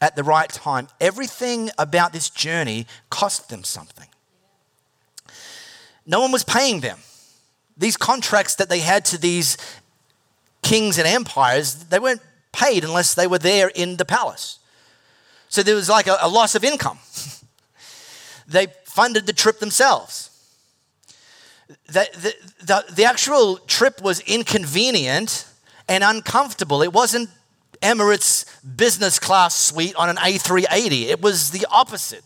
at 0.00 0.14
the 0.14 0.22
right 0.22 0.48
time, 0.48 0.86
everything 1.00 1.70
about 1.76 2.12
this 2.12 2.30
journey 2.30 2.86
cost 3.10 3.48
them 3.48 3.64
something. 3.64 4.06
No 6.06 6.20
one 6.20 6.30
was 6.30 6.44
paying 6.44 6.80
them 6.80 6.98
these 7.78 7.96
contracts 7.96 8.56
that 8.56 8.68
they 8.68 8.80
had 8.80 9.04
to 9.06 9.18
these 9.18 9.56
kings 10.62 10.98
and 10.98 11.06
empires, 11.06 11.74
they 11.84 11.98
weren't 11.98 12.20
paid 12.52 12.84
unless 12.84 13.14
they 13.14 13.26
were 13.26 13.38
there 13.38 13.68
in 13.68 13.96
the 13.96 14.04
palace. 14.04 14.58
So 15.48 15.62
there 15.62 15.76
was 15.76 15.88
like 15.88 16.08
a, 16.08 16.18
a 16.20 16.28
loss 16.28 16.54
of 16.54 16.64
income. 16.64 16.98
they 18.48 18.66
funded 18.84 19.26
the 19.26 19.32
trip 19.32 19.60
themselves. 19.60 20.30
The, 21.86 22.08
the, 22.14 22.34
the, 22.64 22.94
the 22.94 23.04
actual 23.04 23.58
trip 23.58 24.02
was 24.02 24.20
inconvenient 24.20 25.46
and 25.88 26.02
uncomfortable. 26.02 26.82
It 26.82 26.92
wasn't 26.92 27.30
Emirates 27.80 28.44
business 28.76 29.18
class 29.20 29.54
suite 29.54 29.94
on 29.94 30.08
an 30.08 30.16
A380. 30.16 31.06
It 31.06 31.22
was 31.22 31.50
the 31.50 31.66
opposite. 31.70 32.24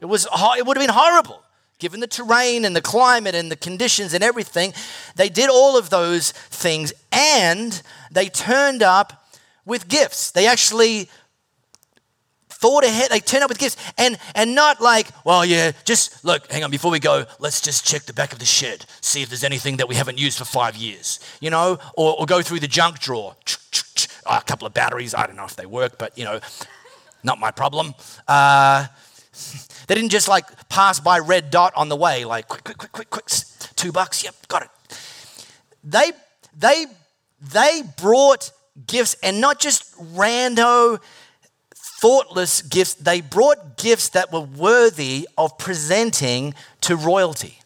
It, 0.00 0.06
was, 0.06 0.26
it 0.56 0.66
would 0.66 0.76
have 0.76 0.86
been 0.86 0.94
horrible 0.94 1.42
given 1.78 2.00
the 2.00 2.06
terrain 2.06 2.64
and 2.64 2.74
the 2.74 2.80
climate 2.80 3.34
and 3.34 3.50
the 3.50 3.56
conditions 3.56 4.14
and 4.14 4.24
everything, 4.24 4.72
they 5.14 5.28
did 5.28 5.50
all 5.50 5.76
of 5.76 5.90
those 5.90 6.32
things 6.32 6.92
and 7.12 7.82
they 8.10 8.28
turned 8.28 8.82
up 8.82 9.26
with 9.64 9.88
gifts. 9.88 10.30
They 10.30 10.46
actually 10.46 11.08
thought 12.48 12.84
ahead. 12.84 13.10
They 13.10 13.20
turned 13.20 13.44
up 13.44 13.50
with 13.50 13.58
gifts 13.58 13.76
and, 13.98 14.18
and 14.34 14.54
not 14.54 14.80
like, 14.80 15.08
well, 15.24 15.44
yeah, 15.44 15.72
just 15.84 16.24
look, 16.24 16.50
hang 16.50 16.64
on, 16.64 16.70
before 16.70 16.90
we 16.90 16.98
go, 16.98 17.26
let's 17.38 17.60
just 17.60 17.86
check 17.86 18.02
the 18.02 18.14
back 18.14 18.32
of 18.32 18.38
the 18.38 18.46
shed, 18.46 18.86
see 19.00 19.22
if 19.22 19.28
there's 19.28 19.44
anything 19.44 19.76
that 19.76 19.88
we 19.88 19.94
haven't 19.94 20.18
used 20.18 20.38
for 20.38 20.44
five 20.44 20.76
years, 20.76 21.20
you 21.40 21.50
know, 21.50 21.78
or, 21.96 22.18
or 22.18 22.26
go 22.26 22.40
through 22.40 22.60
the 22.60 22.68
junk 22.68 22.98
drawer. 22.98 23.36
a 24.26 24.40
couple 24.40 24.66
of 24.66 24.72
batteries, 24.72 25.14
I 25.14 25.26
don't 25.26 25.36
know 25.36 25.44
if 25.44 25.56
they 25.56 25.66
work, 25.66 25.98
but, 25.98 26.16
you 26.16 26.24
know, 26.24 26.40
not 27.22 27.38
my 27.38 27.50
problem. 27.50 27.94
Uh, 28.26 28.86
they 29.86 29.94
didn't 29.94 30.10
just 30.10 30.28
like 30.28 30.68
pass 30.68 31.00
by 31.00 31.18
red 31.18 31.50
dot 31.50 31.72
on 31.76 31.88
the 31.88 31.96
way, 31.96 32.24
like 32.24 32.48
quick, 32.48 32.64
quick, 32.64 32.78
quick, 32.78 32.92
quick, 32.92 33.10
quick, 33.10 33.28
two 33.76 33.92
bucks, 33.92 34.24
yep, 34.24 34.34
got 34.48 34.62
it. 34.62 34.68
They, 35.84 36.12
they, 36.56 36.86
they 37.40 37.82
brought 37.96 38.50
gifts 38.86 39.16
and 39.22 39.40
not 39.40 39.60
just 39.60 39.96
rando, 39.98 41.00
thoughtless 41.74 42.62
gifts. 42.62 42.94
They 42.94 43.20
brought 43.20 43.78
gifts 43.78 44.08
that 44.10 44.32
were 44.32 44.40
worthy 44.40 45.28
of 45.38 45.56
presenting 45.58 46.54
to 46.82 46.96
royalty. 46.96 47.60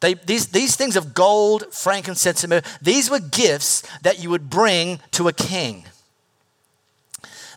They, 0.00 0.14
these, 0.14 0.48
these 0.48 0.76
things 0.76 0.96
of 0.96 1.14
gold, 1.14 1.72
frankincense, 1.72 2.44
and 2.44 2.50
myrrh, 2.50 2.62
these 2.82 3.10
were 3.10 3.20
gifts 3.20 3.82
that 4.02 4.22
you 4.22 4.30
would 4.30 4.50
bring 4.50 5.00
to 5.12 5.28
a 5.28 5.32
king. 5.32 5.84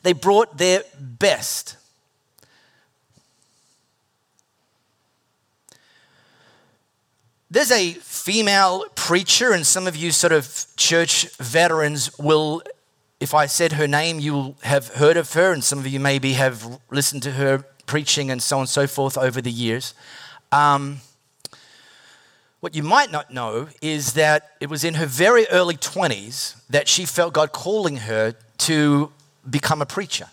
They 0.04 0.14
brought 0.14 0.58
their 0.58 0.84
best. 1.00 1.76
There's 7.52 7.72
a 7.72 7.94
female 7.94 8.86
preacher, 8.94 9.54
and 9.54 9.66
some 9.66 9.88
of 9.88 9.96
you 9.96 10.12
sort 10.12 10.34
of 10.34 10.68
church 10.76 11.36
veterans 11.38 12.16
will, 12.20 12.62
if 13.20 13.34
I 13.34 13.48
said 13.48 13.72
her 13.74 13.88
name, 13.88 14.20
you'll 14.20 14.56
have 14.62 14.90
heard 14.90 15.18
of 15.18 15.34
her, 15.34 15.52
and 15.52 15.64
some 15.64 15.80
of 15.80 15.88
you 15.88 16.00
maybe 16.00 16.34
have 16.34 16.80
listened 16.92 17.24
to 17.24 17.32
her 17.32 17.66
preaching 17.88 18.30
and 18.30 18.44
so 18.44 18.58
on 18.58 18.62
and 18.62 18.70
so 18.70 18.86
forth 18.86 19.18
over 19.18 19.42
the 19.42 19.50
years. 19.50 19.96
Um, 20.52 21.00
what 22.60 22.76
you 22.76 22.84
might 22.84 23.12
not 23.12 23.34
know 23.34 23.70
is 23.82 24.14
that 24.14 24.52
it 24.60 24.70
was 24.70 24.84
in 24.84 24.94
her 24.94 25.08
very 25.08 25.48
early 25.48 25.76
20s 25.76 26.56
that 26.70 26.88
she 26.88 27.04
felt 27.04 27.34
God 27.34 27.52
calling 27.52 27.98
her 27.98 28.36
to 28.60 29.12
become 29.50 29.82
a 29.82 29.88
preacher. 29.88 30.28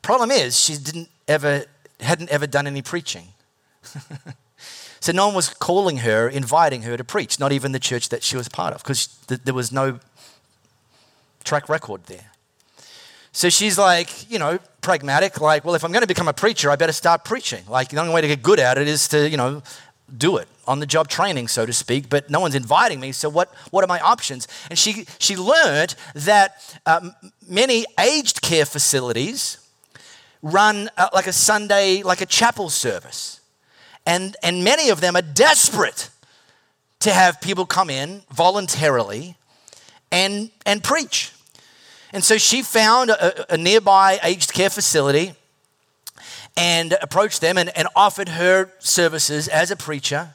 Problem 0.00 0.30
is, 0.30 0.58
she 0.58 0.78
didn't 0.78 1.10
ever, 1.26 1.66
hadn't 2.00 2.30
ever 2.30 2.46
done 2.46 2.66
any 2.66 2.80
preaching. 2.80 3.28
So 5.00 5.12
no 5.12 5.26
one 5.26 5.36
was 5.36 5.48
calling 5.48 5.98
her, 5.98 6.28
inviting 6.28 6.82
her 6.82 6.96
to 6.96 7.04
preach, 7.04 7.38
not 7.38 7.52
even 7.52 7.72
the 7.72 7.78
church 7.78 8.08
that 8.08 8.22
she 8.22 8.36
was 8.36 8.48
part 8.48 8.74
of, 8.74 8.82
because 8.82 9.06
th- 9.28 9.42
there 9.44 9.54
was 9.54 9.72
no 9.72 10.00
track 11.44 11.68
record 11.68 12.04
there. 12.06 12.32
So 13.32 13.48
she's 13.48 13.78
like, 13.78 14.30
you 14.30 14.38
know, 14.38 14.58
pragmatic, 14.80 15.40
like, 15.40 15.64
well, 15.64 15.74
if 15.74 15.84
I'm 15.84 15.92
going 15.92 16.02
to 16.02 16.08
become 16.08 16.28
a 16.28 16.32
preacher, 16.32 16.70
I 16.70 16.76
better 16.76 16.92
start 16.92 17.24
preaching. 17.24 17.62
Like, 17.68 17.90
the 17.90 18.00
only 18.00 18.12
way 18.12 18.20
to 18.20 18.26
get 18.26 18.42
good 18.42 18.58
at 18.58 18.78
it 18.78 18.88
is 18.88 19.06
to, 19.08 19.28
you 19.28 19.36
know, 19.36 19.62
do 20.16 20.38
it 20.38 20.48
on 20.66 20.80
the 20.80 20.86
job 20.86 21.08
training, 21.08 21.48
so 21.48 21.66
to 21.66 21.72
speak, 21.72 22.08
but 22.08 22.30
no 22.30 22.40
one's 22.40 22.54
inviting 22.54 22.98
me. 22.98 23.12
So, 23.12 23.28
what, 23.28 23.54
what 23.70 23.84
are 23.84 23.86
my 23.86 24.00
options? 24.00 24.48
And 24.70 24.78
she, 24.78 25.06
she 25.18 25.36
learned 25.36 25.94
that 26.14 26.78
um, 26.86 27.14
many 27.46 27.84
aged 28.00 28.40
care 28.42 28.64
facilities 28.64 29.58
run 30.42 30.88
uh, 30.96 31.08
like 31.12 31.26
a 31.26 31.32
Sunday, 31.32 32.02
like 32.02 32.20
a 32.20 32.26
chapel 32.26 32.70
service 32.70 33.37
and, 34.08 34.38
and 34.42 34.64
many 34.64 34.88
of 34.88 35.02
them 35.02 35.16
are 35.16 35.22
desperate 35.22 36.08
to 37.00 37.12
have 37.12 37.42
people 37.42 37.66
come 37.66 37.90
in 37.90 38.22
voluntarily 38.32 39.36
and, 40.10 40.50
and 40.64 40.82
preach. 40.82 41.30
And 42.14 42.24
so 42.24 42.38
she 42.38 42.62
found 42.62 43.10
a, 43.10 43.52
a 43.52 43.58
nearby 43.58 44.18
aged 44.22 44.54
care 44.54 44.70
facility 44.70 45.34
and 46.56 46.96
approached 47.02 47.42
them 47.42 47.58
and, 47.58 47.70
and 47.76 47.86
offered 47.94 48.30
her 48.30 48.72
services 48.78 49.46
as 49.46 49.70
a 49.70 49.76
preacher. 49.76 50.30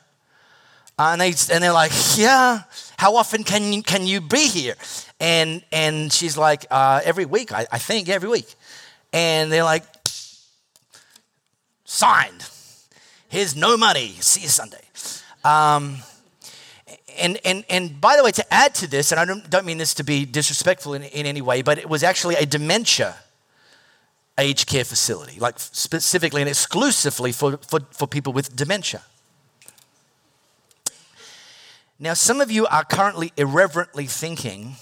Uh, 1.00 1.10
and, 1.14 1.22
they, 1.22 1.34
and 1.52 1.64
they're 1.64 1.74
like, 1.74 1.92
Yeah, 2.16 2.62
how 3.00 3.16
often 3.16 3.44
can 3.44 3.74
you, 3.74 3.82
can 3.82 4.06
you 4.06 4.22
be 4.22 4.48
here? 4.48 4.76
And, 5.20 5.64
and 5.72 6.14
she's 6.14 6.38
like, 6.38 6.68
uh, 6.70 7.02
Every 7.04 7.26
week, 7.26 7.52
I, 7.52 7.66
I 7.72 7.80
think, 7.80 8.08
every 8.08 8.30
week. 8.30 8.54
And 9.12 9.52
they're 9.52 9.64
like, 9.64 9.84
Signed. 11.86 12.46
Here's 13.34 13.56
no 13.56 13.78
money. 13.78 14.10
See 14.20 14.42
you 14.42 14.48
Sunday. 14.48 14.84
Um, 15.44 15.98
and, 17.18 17.40
and, 17.44 17.66
and 17.68 18.00
by 18.00 18.16
the 18.16 18.24
way, 18.24 18.30
to 18.30 18.54
add 18.54 18.76
to 18.76 18.88
this, 18.88 19.12
and 19.12 19.20
I 19.20 19.26
don't, 19.26 19.50
don't 19.50 19.66
mean 19.66 19.80
this 19.80 19.96
to 19.96 20.04
be 20.04 20.24
disrespectful 20.24 20.94
in, 20.94 21.02
in 21.02 21.26
any 21.26 21.42
way, 21.42 21.64
but 21.64 21.80
it 21.80 21.90
was 21.90 22.04
actually 22.04 22.36
a 22.36 22.46
dementia 22.46 23.16
aged 24.38 24.68
care 24.68 24.84
facility, 24.84 25.40
like 25.40 25.60
specifically 25.60 26.44
and 26.44 26.48
exclusively 26.48 27.32
for, 27.32 27.58
for, 27.58 27.80
for 27.90 28.06
people 28.06 28.34
with 28.34 28.56
dementia. 28.56 29.02
Now, 31.98 32.14
some 32.14 32.40
of 32.40 32.52
you 32.52 32.68
are 32.68 32.84
currently 32.84 33.34
irreverently 33.36 34.06
thinking 34.06 34.76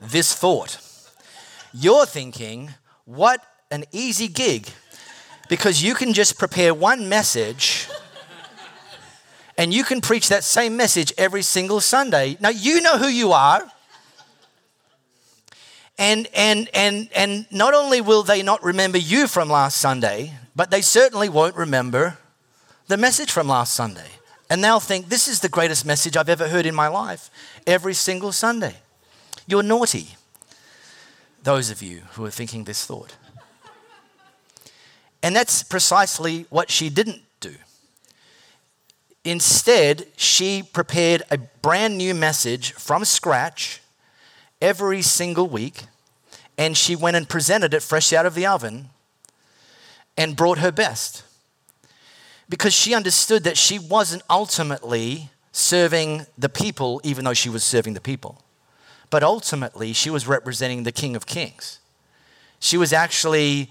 this 0.00 0.34
thought. 0.34 0.78
You're 1.74 2.06
thinking, 2.06 2.70
what 3.04 3.44
an 3.70 3.84
easy 3.92 4.28
gig 4.28 4.70
because 5.52 5.82
you 5.82 5.92
can 5.92 6.14
just 6.14 6.38
prepare 6.38 6.72
one 6.72 7.10
message 7.10 7.86
and 9.58 9.74
you 9.74 9.84
can 9.84 10.00
preach 10.00 10.30
that 10.30 10.42
same 10.44 10.78
message 10.78 11.12
every 11.18 11.42
single 11.42 11.78
Sunday. 11.78 12.38
Now, 12.40 12.48
you 12.48 12.80
know 12.80 12.96
who 12.96 13.08
you 13.08 13.32
are. 13.32 13.62
And, 15.98 16.26
and, 16.34 16.70
and, 16.72 17.10
and 17.14 17.46
not 17.50 17.74
only 17.74 18.00
will 18.00 18.22
they 18.22 18.42
not 18.42 18.64
remember 18.64 18.96
you 18.96 19.26
from 19.26 19.50
last 19.50 19.76
Sunday, 19.76 20.32
but 20.56 20.70
they 20.70 20.80
certainly 20.80 21.28
won't 21.28 21.54
remember 21.54 22.16
the 22.86 22.96
message 22.96 23.30
from 23.30 23.46
last 23.46 23.74
Sunday. 23.74 24.08
And 24.48 24.64
they'll 24.64 24.80
think, 24.80 25.10
this 25.10 25.28
is 25.28 25.40
the 25.40 25.50
greatest 25.50 25.84
message 25.84 26.16
I've 26.16 26.30
ever 26.30 26.48
heard 26.48 26.64
in 26.64 26.74
my 26.74 26.88
life 26.88 27.28
every 27.66 27.92
single 27.92 28.32
Sunday. 28.32 28.76
You're 29.46 29.62
naughty. 29.62 30.16
Those 31.42 31.68
of 31.68 31.82
you 31.82 32.04
who 32.12 32.24
are 32.24 32.30
thinking 32.30 32.64
this 32.64 32.86
thought. 32.86 33.16
And 35.22 35.36
that's 35.36 35.62
precisely 35.62 36.46
what 36.50 36.70
she 36.70 36.88
didn't 36.88 37.22
do. 37.40 37.54
Instead, 39.24 40.06
she 40.16 40.62
prepared 40.62 41.22
a 41.30 41.38
brand 41.38 41.96
new 41.96 42.12
message 42.12 42.72
from 42.72 43.04
scratch 43.04 43.80
every 44.60 45.00
single 45.00 45.48
week, 45.48 45.82
and 46.58 46.76
she 46.76 46.96
went 46.96 47.16
and 47.16 47.28
presented 47.28 47.72
it 47.72 47.82
fresh 47.82 48.12
out 48.12 48.26
of 48.26 48.34
the 48.34 48.46
oven 48.46 48.90
and 50.16 50.36
brought 50.36 50.58
her 50.58 50.72
best. 50.72 51.22
Because 52.48 52.74
she 52.74 52.94
understood 52.94 53.44
that 53.44 53.56
she 53.56 53.78
wasn't 53.78 54.22
ultimately 54.28 55.30
serving 55.52 56.26
the 56.36 56.48
people, 56.48 57.00
even 57.04 57.24
though 57.24 57.34
she 57.34 57.48
was 57.48 57.62
serving 57.62 57.94
the 57.94 58.00
people. 58.00 58.42
But 59.08 59.22
ultimately, 59.22 59.92
she 59.92 60.10
was 60.10 60.26
representing 60.26 60.82
the 60.82 60.92
King 60.92 61.14
of 61.14 61.26
Kings. 61.26 61.78
She 62.58 62.76
was 62.76 62.92
actually 62.92 63.70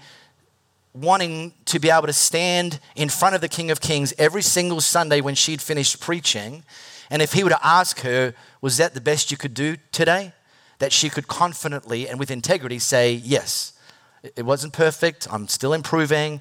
wanting 0.94 1.54
to 1.64 1.78
be 1.78 1.90
able 1.90 2.06
to 2.06 2.12
stand 2.12 2.78
in 2.94 3.08
front 3.08 3.34
of 3.34 3.40
the 3.40 3.48
King 3.48 3.70
of 3.70 3.80
Kings 3.80 4.12
every 4.18 4.42
single 4.42 4.80
Sunday 4.80 5.20
when 5.20 5.34
she'd 5.34 5.62
finished 5.62 6.00
preaching. 6.00 6.64
And 7.10 7.22
if 7.22 7.32
he 7.32 7.44
were 7.44 7.50
to 7.50 7.66
ask 7.66 8.00
her, 8.00 8.34
Was 8.60 8.76
that 8.76 8.94
the 8.94 9.00
best 9.00 9.30
you 9.30 9.36
could 9.36 9.54
do 9.54 9.76
today? 9.90 10.32
That 10.78 10.92
she 10.92 11.08
could 11.08 11.28
confidently 11.28 12.08
and 12.08 12.18
with 12.18 12.30
integrity 12.30 12.78
say, 12.78 13.12
Yes. 13.12 13.72
It 14.36 14.44
wasn't 14.44 14.72
perfect. 14.72 15.26
I'm 15.32 15.48
still 15.48 15.72
improving. 15.72 16.40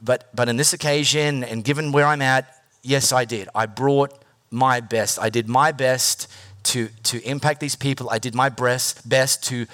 But, 0.00 0.28
but 0.34 0.48
in 0.48 0.56
this 0.56 0.72
occasion, 0.72 1.42
and 1.42 1.64
given 1.64 1.90
where 1.90 2.06
I'm 2.06 2.22
at, 2.22 2.62
yes, 2.82 3.12
I 3.12 3.24
did. 3.24 3.48
I 3.54 3.66
brought 3.66 4.22
my 4.50 4.80
best. 4.80 5.18
I 5.18 5.30
did 5.30 5.48
my 5.48 5.72
best 5.72 6.28
to, 6.64 6.88
to 7.04 7.20
impact 7.28 7.60
these 7.60 7.74
people. 7.74 8.08
I 8.10 8.18
did 8.18 8.34
my 8.34 8.48
best, 8.48 9.08
best 9.08 9.42
to 9.44 9.66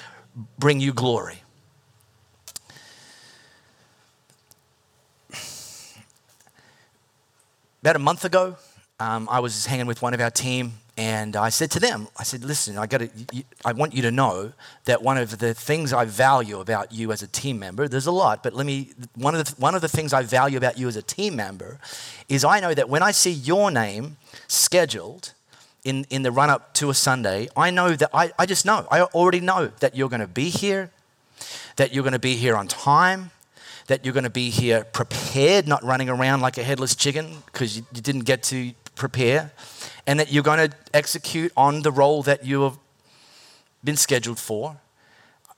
bring 0.59 0.81
you 0.81 0.92
glory. 0.92 1.42
About 7.83 7.97
a 7.97 7.99
month 7.99 8.25
ago, 8.25 8.55
um, 9.01 9.29
I 9.29 9.40
was 9.40 9.66
hanging 9.66 9.87
with 9.87 10.03
one 10.03 10.14
of 10.14 10.21
our 10.21 10.31
team, 10.31 10.75
and 10.97 11.35
I 11.35 11.49
said 11.49 11.73
to 11.73 11.81
them, 11.81 12.07
I 12.16 12.23
said, 12.23 12.45
listen, 12.45 12.79
I, 12.79 12.87
gotta, 12.87 13.11
I 13.64 13.73
want 13.73 13.92
you 13.92 14.03
to 14.03 14.12
know 14.12 14.53
that 14.85 15.03
one 15.03 15.18
of 15.18 15.40
the 15.40 15.53
things 15.53 15.92
I 15.92 16.05
value 16.05 16.61
about 16.61 16.92
you 16.92 17.11
as 17.11 17.25
a 17.25 17.27
team 17.27 17.59
member, 17.59 17.88
there's 17.88 18.07
a 18.07 18.12
lot, 18.12 18.45
but 18.45 18.55
let 18.55 18.66
me, 18.66 18.92
one 19.16 19.35
of 19.35 19.45
the, 19.45 19.61
one 19.61 19.75
of 19.75 19.81
the 19.81 19.88
things 19.88 20.12
I 20.12 20.23
value 20.23 20.59
about 20.59 20.79
you 20.79 20.87
as 20.87 20.95
a 20.95 21.03
team 21.03 21.35
member 21.35 21.81
is 22.29 22.45
I 22.45 22.61
know 22.61 22.73
that 22.73 22.88
when 22.88 23.03
I 23.03 23.11
see 23.11 23.33
your 23.33 23.73
name 23.73 24.16
scheduled 24.47 25.35
in, 25.83 26.07
in 26.09 26.23
the 26.23 26.31
run 26.31 26.51
up 26.51 26.75
to 26.75 26.88
a 26.88 26.95
Sunday, 26.95 27.49
I 27.57 27.73
know 27.73 27.97
that 27.97 28.11
I, 28.14 28.31
I 28.38 28.47
just 28.47 28.64
know, 28.64 28.87
I 28.92 29.01
already 29.01 29.40
know 29.40 29.73
that 29.81 29.97
you're 29.97 30.09
going 30.09 30.21
to 30.21 30.29
be 30.29 30.51
here, 30.51 30.92
that 31.75 31.92
you're 31.92 32.05
going 32.05 32.12
to 32.12 32.21
be 32.21 32.37
here 32.37 32.55
on 32.55 32.68
time, 32.68 33.33
that 33.87 34.05
you're 34.05 34.14
going 34.14 34.25
to 34.25 34.31
be 34.31 34.51
here 34.51 34.85
prepared, 34.85 35.66
not 35.66 35.83
running 35.83 36.09
around 36.09 36.40
like 36.40 36.59
a 36.59 36.62
headless 36.62 36.95
chicken 36.95 37.42
because 37.47 37.77
you, 37.77 37.87
you 37.95 38.01
didn't 38.01 38.25
get 38.25 38.42
to 38.45 38.73
prepare, 38.95 39.53
and 40.07 40.21
that 40.21 40.33
you're 40.33 40.42
going 40.42 40.71
to 40.71 40.77
execute 40.92 41.53
on 41.57 41.83
the 41.83 41.92
role 41.92 42.23
that 42.23 42.45
you 42.45 42.62
have 42.62 42.79
been 43.85 43.97
scheduled 43.97 44.38
for. 44.38 44.77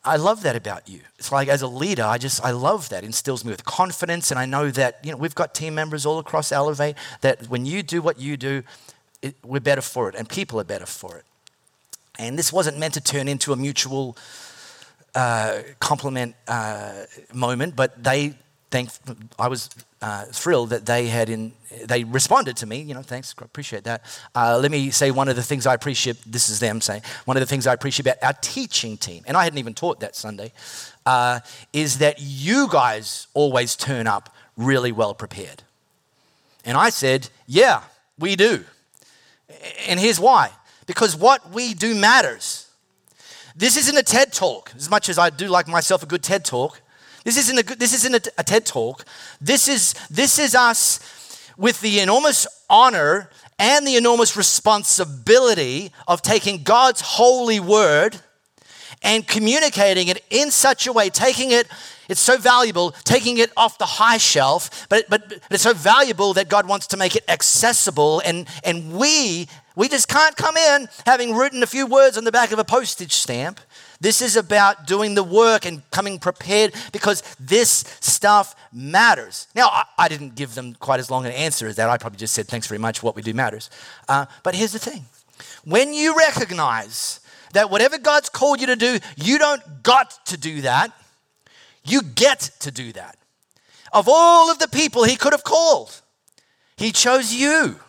I 0.05 0.17
love 0.17 0.43
that 0.43 0.55
about 0.55 0.87
you. 0.89 1.01
It's 1.19 1.33
like 1.33 1.49
as 1.49 1.63
a 1.63 1.67
leader, 1.67 2.03
I 2.05 2.19
just 2.19 2.45
I 2.45 2.51
love 2.51 2.91
that. 2.91 3.05
It 3.05 3.07
instills 3.07 3.45
me 3.45 3.51
with 3.51 3.65
confidence, 3.65 4.31
and 4.31 4.39
I 4.39 4.45
know 4.45 4.71
that 4.71 5.01
you 5.03 5.11
know 5.11 5.17
we've 5.17 5.35
got 5.35 5.55
team 5.55 5.75
members 5.75 6.05
all 6.05 6.19
across 6.19 6.53
Elevate. 6.53 6.97
That 7.23 7.49
when 7.49 7.65
you 7.65 7.83
do 7.83 8.03
what 8.03 8.21
you 8.21 8.37
do, 8.37 8.63
it, 9.23 9.35
we're 9.43 9.61
better 9.61 9.81
for 9.81 10.11
it, 10.11 10.15
and 10.15 10.29
people 10.29 10.61
are 10.61 10.65
better 10.65 10.87
for 10.87 11.17
it. 11.17 11.25
And 12.19 12.39
this 12.39 12.53
wasn't 12.53 12.79
meant 12.79 12.95
to 12.95 13.01
turn 13.01 13.29
into 13.29 13.53
a 13.53 13.57
mutual 13.57 14.17
uh, 15.15 15.63
compliment 15.81 16.35
uh, 16.49 17.05
moment, 17.33 17.77
but 17.77 18.03
they 18.03 18.35
thank. 18.71 18.91
I 19.39 19.49
was 19.49 19.71
uh, 20.03 20.25
thrilled 20.27 20.71
that 20.71 20.87
they 20.87 21.07
had 21.07 21.31
in. 21.31 21.53
They 21.85 22.05
responded 22.05 22.57
to 22.59 22.67
me. 22.67 22.81
You 22.81 22.95
know, 22.95 23.03
thanks, 23.03 23.35
appreciate 23.39 23.85
that. 23.85 24.03
Uh, 24.35 24.59
let 24.61 24.71
me 24.71 24.91
say 24.91 25.11
one 25.11 25.29
of 25.29 25.37
the 25.37 25.43
things 25.43 25.67
I 25.67 25.75
appreciate. 25.75 26.17
This 26.27 26.49
is 26.49 26.61
them 26.61 26.81
saying 26.81 27.03
one 27.25 27.37
of 27.37 27.41
the 27.41 27.47
things 27.47 27.67
I 27.67 27.73
appreciate 27.73 28.07
about 28.07 28.23
our 28.23 28.35
teaching 28.41 28.97
team, 28.97 29.23
and 29.27 29.37
I 29.37 29.45
hadn't 29.45 29.59
even 29.59 29.75
taught 29.75 30.01
that 30.01 30.17
Sunday, 30.17 30.53
uh, 31.07 31.41
is 31.73 31.99
that 31.99 32.17
you 32.19 32.69
guys 32.69 33.27
always 33.35 33.77
turn 33.77 34.07
up 34.07 34.35
really 34.57 34.93
well 34.93 35.15
prepared. 35.15 35.63
And 36.65 36.77
I 36.77 36.91
said, 36.91 37.29
yeah, 37.47 37.83
we 38.19 38.37
do. 38.37 38.65
And 39.87 40.01
here's 40.01 40.19
why 40.19 40.51
because 40.87 41.17
what 41.17 41.51
we 41.51 41.75
do 41.75 41.95
matters. 41.95 42.64
This 43.57 43.77
isn't 43.77 43.97
a 43.97 44.03
TED 44.03 44.33
talk, 44.33 44.73
as 44.77 44.91
much 44.91 45.09
as 45.09 45.19
I 45.19 45.31
do 45.31 45.47
like 45.47 45.69
myself 45.69 46.03
a 46.03 46.07
good 46.07 46.23
TED 46.23 46.45
talk. 46.45 46.81
This 47.25 47.37
isn't 47.37 47.59
a, 47.59 47.63
good, 47.63 47.79
this 47.79 47.95
isn't 47.95 48.15
a, 48.15 48.33
a 48.39 48.43
TED 48.43 48.67
talk. 48.67 49.05
This 49.41 49.69
is, 49.69 49.95
this 50.11 50.39
is 50.39 50.55
us 50.55 50.99
with 51.57 51.81
the 51.81 52.01
enormous 52.01 52.47
honor 52.69 53.31
and 53.59 53.87
the 53.87 53.97
enormous 53.97 54.37
responsibility 54.37 55.93
of 56.09 56.21
taking 56.21 56.65
God's 56.65 57.01
holy 57.01 57.61
word 57.61 58.21
and 59.03 59.27
communicating 59.27 60.09
it 60.09 60.25
in 60.31 60.51
such 60.51 60.87
a 60.87 60.93
way, 60.93 61.09
taking 61.09 61.53
it, 61.53 61.69
it's 62.09 62.21
so 62.21 62.37
valuable, 62.37 62.91
taking 63.05 63.39
it 63.39 63.53
off 63.57 63.79
the 63.79 63.87
high 63.87 64.17
shelf, 64.17 64.87
but, 64.89 65.09
but, 65.09 65.29
but 65.29 65.41
it's 65.51 65.63
so 65.63 65.75
valuable 65.75 66.35
that 66.35 66.49
God 66.49 66.67
wants 66.67 66.89
to 66.89 66.97
make 66.97 67.15
it 67.15 67.25
accessible. 67.29 68.21
And, 68.25 68.49
and 68.65 68.95
we 68.95 69.47
we 69.77 69.89
just 69.89 70.09
can't 70.09 70.37
come 70.37 70.57
in 70.57 70.89
having 71.05 71.35
written 71.35 71.63
a 71.63 71.67
few 71.67 71.87
words 71.87 72.17
on 72.17 72.25
the 72.25 72.33
back 72.33 72.53
of 72.53 72.59
a 72.59 72.65
postage 72.65 73.13
stamp. 73.13 73.61
This 74.01 74.21
is 74.21 74.37
about 74.37 74.87
doing 74.87 75.15
the 75.15 75.25
work 75.25 75.65
and 75.67 75.89
coming 75.91 76.19
prepared 76.19 76.75
because 76.93 77.23
this 77.41 77.85
stuff 78.01 78.55
matters. 78.73 79.49
Now, 79.55 79.69
I, 79.69 79.85
I, 79.99 80.09
didn't 80.09 80.35
give 80.35 80.55
them 80.55 80.75
quite 80.75 81.01
as 81.01 81.11
long 81.11 81.27
an 81.27 81.33
answer 81.33 81.67
as 81.67 81.77
that. 81.77 81.89
I 81.89 81.97
probably 81.97 82.19
just 82.19 82.35
said, 82.35 82.47
thanks 82.47 82.67
very 82.67 82.79
much, 82.79 83.03
what 83.03 83.17
we 83.17 83.23
do 83.23 83.35
matters. 83.35 83.71
Uh, 84.09 84.27
but 84.43 84.55
here's 84.55 84.73
the 84.73 84.79
thing 84.79 85.07
when 85.65 85.93
you 85.93 86.17
recognize 86.17 87.21
that 87.53 87.71
whatever 87.71 87.99
God's 87.99 88.29
called 88.29 88.61
you 88.61 88.67
to 88.69 88.77
do, 88.77 88.99
you 89.17 89.39
don't 89.39 89.83
got 89.83 90.27
to 90.27 90.37
do 90.37 90.61
that, 90.63 90.93
you 91.85 92.03
get 92.03 92.51
to 92.61 92.71
do 92.71 92.93
that. 92.93 93.17
Of 93.93 94.09
all 94.09 94.51
of 94.51 94.59
the 94.59 94.69
people 94.69 95.05
He 95.05 95.17
could 95.17 95.33
have 95.33 95.45
called, 95.45 96.01
He 96.77 96.93
chose 96.93 97.33
you. 97.33 97.81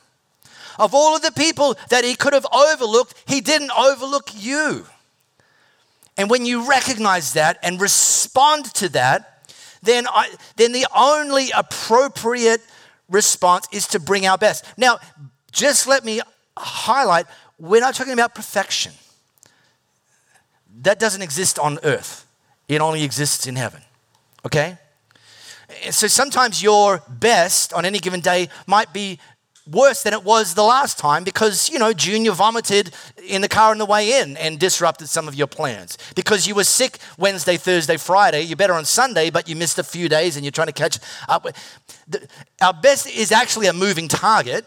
Of 0.80 0.94
all 0.94 1.16
of 1.16 1.22
the 1.22 1.32
people 1.32 1.76
that 1.90 2.04
he 2.04 2.16
could 2.16 2.34
have 2.34 2.46
overlooked, 2.52 3.14
he 3.28 3.42
didn't 3.42 3.72
overlook 3.72 4.32
you. 4.36 4.86
And 6.18 6.30
when 6.30 6.46
you 6.46 6.68
recognize 6.68 7.34
that 7.34 7.58
and 7.62 7.80
respond 7.80 8.66
to 8.76 8.90
that, 8.90 9.50
then, 9.84 10.08
I, 10.08 10.30
then 10.56 10.72
the 10.72 10.88
only 10.96 11.52
appropriate 11.56 12.62
response 13.10 13.68
is 13.72 13.88
to 13.90 14.00
bring 14.00 14.26
our 14.26 14.38
best. 14.38 14.66
Now, 14.78 15.00
just 15.52 15.88
let 15.88 16.04
me 16.04 16.22
highlight 16.58 17.26
we're 17.60 17.82
not 17.82 17.96
talking 17.96 18.14
about 18.14 18.36
perfection. 18.36 18.94
That 20.82 21.00
doesn't 21.00 21.22
exist 21.22 21.58
on 21.60 21.80
earth, 21.84 22.26
it 22.68 22.82
only 22.82 23.04
exists 23.04 23.48
in 23.48 23.56
heaven. 23.56 23.82
Okay? 24.46 24.78
So 25.90 26.08
sometimes 26.08 26.62
your 26.62 27.02
best 27.10 27.74
on 27.74 27.86
any 27.86 28.00
given 28.00 28.20
day 28.20 28.50
might 28.68 28.94
be 28.94 29.20
worse 29.70 30.04
than 30.04 30.14
it 30.14 30.24
was 30.24 30.54
the 30.54 30.64
last 30.64 31.00
time 31.00 31.24
because, 31.24 31.70
you 31.70 31.80
know, 31.80 31.92
Junior 31.92 32.32
vomited 32.32 32.94
in 33.28 33.42
the 33.42 33.48
car 33.48 33.72
on 33.72 33.78
the 33.78 33.86
way 33.86 34.22
in 34.22 34.38
and 34.38 34.60
disrupted 34.60 35.10
some 35.10 35.28
of 35.28 35.36
your 35.36 35.48
plans. 35.48 35.98
Because 36.16 36.48
you 36.48 36.56
were 36.56 36.64
sick 36.64 37.00
Wednesday, 37.18 37.58
Thursday, 37.58 37.98
Friday, 37.98 38.42
you're 38.42 38.56
better 38.56 38.74
on 38.74 38.86
Sunday, 38.86 39.30
but 39.30 39.50
you 39.50 39.56
missed 39.56 39.80
a 39.80 39.84
few 39.84 40.08
days 40.08 40.36
and 40.36 40.46
you're 40.46 40.52
trying 40.52 40.68
to 40.68 40.74
catch 40.74 41.00
up. 41.28 41.48
Our 42.62 42.74
best 42.74 43.08
is 43.08 43.32
actually 43.32 43.68
a 43.68 43.74
moving 43.74 44.08
target, 44.08 44.66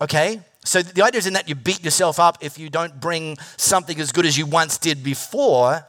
okay? 0.00 0.40
So 0.64 0.82
the 0.82 1.02
idea 1.02 1.18
is 1.18 1.26
in 1.26 1.34
that 1.34 1.48
you 1.48 1.54
beat 1.54 1.84
yourself 1.84 2.18
up 2.18 2.38
if 2.40 2.58
you 2.58 2.70
don't 2.70 3.00
bring 3.00 3.36
something 3.56 3.98
as 4.00 4.12
good 4.12 4.26
as 4.26 4.36
you 4.36 4.46
once 4.46 4.78
did 4.78 5.02
before. 5.02 5.86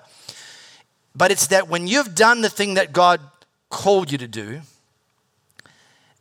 But 1.15 1.31
it's 1.31 1.47
that 1.47 1.69
when 1.69 1.87
you've 1.87 2.13
done 2.13 2.41
the 2.41 2.49
thing 2.49 2.73
that 2.73 2.91
God 2.91 3.21
called 3.69 4.11
you 4.11 4.17
to 4.17 4.27
do, 4.27 4.61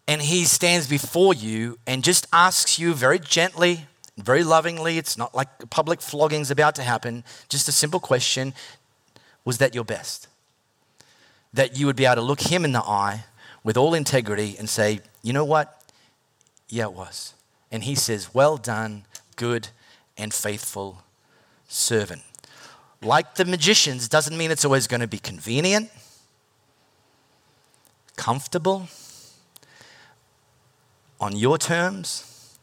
and 0.06 0.22
he 0.22 0.44
stands 0.44 0.86
before 0.86 1.34
you 1.34 1.78
and 1.86 2.04
just 2.04 2.26
asks 2.32 2.78
you 2.78 2.92
very 2.94 3.18
gently, 3.18 3.86
very 4.18 4.44
lovingly, 4.44 4.98
it's 4.98 5.16
not 5.16 5.34
like 5.34 5.70
public 5.70 6.00
flogging's 6.00 6.50
about 6.50 6.74
to 6.76 6.82
happen, 6.82 7.24
just 7.48 7.68
a 7.68 7.72
simple 7.72 8.00
question 8.00 8.54
Was 9.44 9.58
that 9.58 9.74
your 9.74 9.84
best? 9.84 10.28
That 11.52 11.78
you 11.78 11.86
would 11.86 11.96
be 11.96 12.04
able 12.04 12.16
to 12.16 12.22
look 12.22 12.40
him 12.40 12.64
in 12.64 12.72
the 12.72 12.82
eye 12.82 13.24
with 13.62 13.76
all 13.76 13.94
integrity 13.94 14.56
and 14.58 14.68
say, 14.68 15.00
You 15.22 15.32
know 15.32 15.44
what? 15.44 15.80
Yeah, 16.68 16.84
it 16.84 16.92
was. 16.92 17.34
And 17.72 17.84
he 17.84 17.94
says, 17.94 18.34
Well 18.34 18.56
done, 18.56 19.04
good 19.36 19.68
and 20.16 20.32
faithful 20.32 21.02
servant. 21.66 22.22
Like 23.02 23.34
the 23.34 23.44
magicians, 23.44 24.08
doesn't 24.08 24.36
mean 24.36 24.50
it's 24.50 24.64
always 24.64 24.86
going 24.86 25.00
to 25.00 25.06
be 25.06 25.18
convenient, 25.18 25.90
comfortable 28.16 28.88
on 31.24 31.34
your 31.34 31.56
terms, 31.56 32.58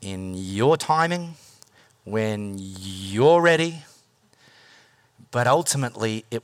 in 0.00 0.34
your 0.34 0.76
timing, 0.76 1.36
when 2.02 2.56
you're 2.58 3.40
ready. 3.40 3.84
but 5.30 5.46
ultimately 5.46 6.24
it 6.30 6.42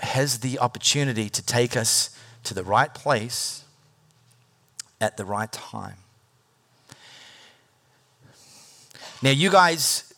has 0.00 0.40
the 0.40 0.58
opportunity 0.58 1.30
to 1.30 1.42
take 1.42 1.76
us 1.78 2.10
to 2.44 2.52
the 2.52 2.62
right 2.62 2.92
place 2.92 3.64
at 5.00 5.16
the 5.16 5.24
right 5.24 5.50
time. 5.50 5.96
Now, 9.22 9.30
you 9.30 9.50
guys, 9.50 10.12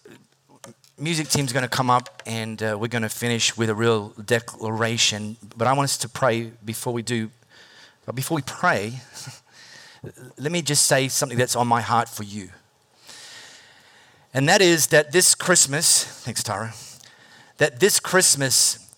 music 0.98 1.28
team's 1.28 1.52
going 1.52 1.62
to 1.62 1.68
come 1.68 1.88
up 1.88 2.20
and 2.26 2.60
uh, 2.60 2.76
we're 2.78 2.88
going 2.88 3.02
to 3.02 3.08
finish 3.08 3.56
with 3.56 3.70
a 3.70 3.76
real 3.76 4.08
declaration. 4.24 5.36
But 5.56 5.68
I 5.68 5.72
want 5.72 5.84
us 5.84 5.98
to 5.98 6.08
pray 6.08 6.50
before 6.64 6.92
we 6.92 7.02
do. 7.02 7.30
But 8.06 8.16
before 8.16 8.34
we 8.34 8.42
pray, 8.42 9.00
let 10.38 10.52
me 10.52 10.62
just 10.62 10.86
say 10.86 11.08
something 11.08 11.38
that's 11.38 11.56
on 11.56 11.66
my 11.66 11.80
heart 11.80 12.08
for 12.08 12.22
you. 12.22 12.50
And 14.32 14.48
that 14.48 14.62
is 14.62 14.88
that 14.88 15.12
this 15.12 15.34
Christmas, 15.34 16.04
thanks, 16.04 16.42
Tara, 16.42 16.72
that 17.58 17.80
this 17.80 18.00
Christmas, 18.00 18.94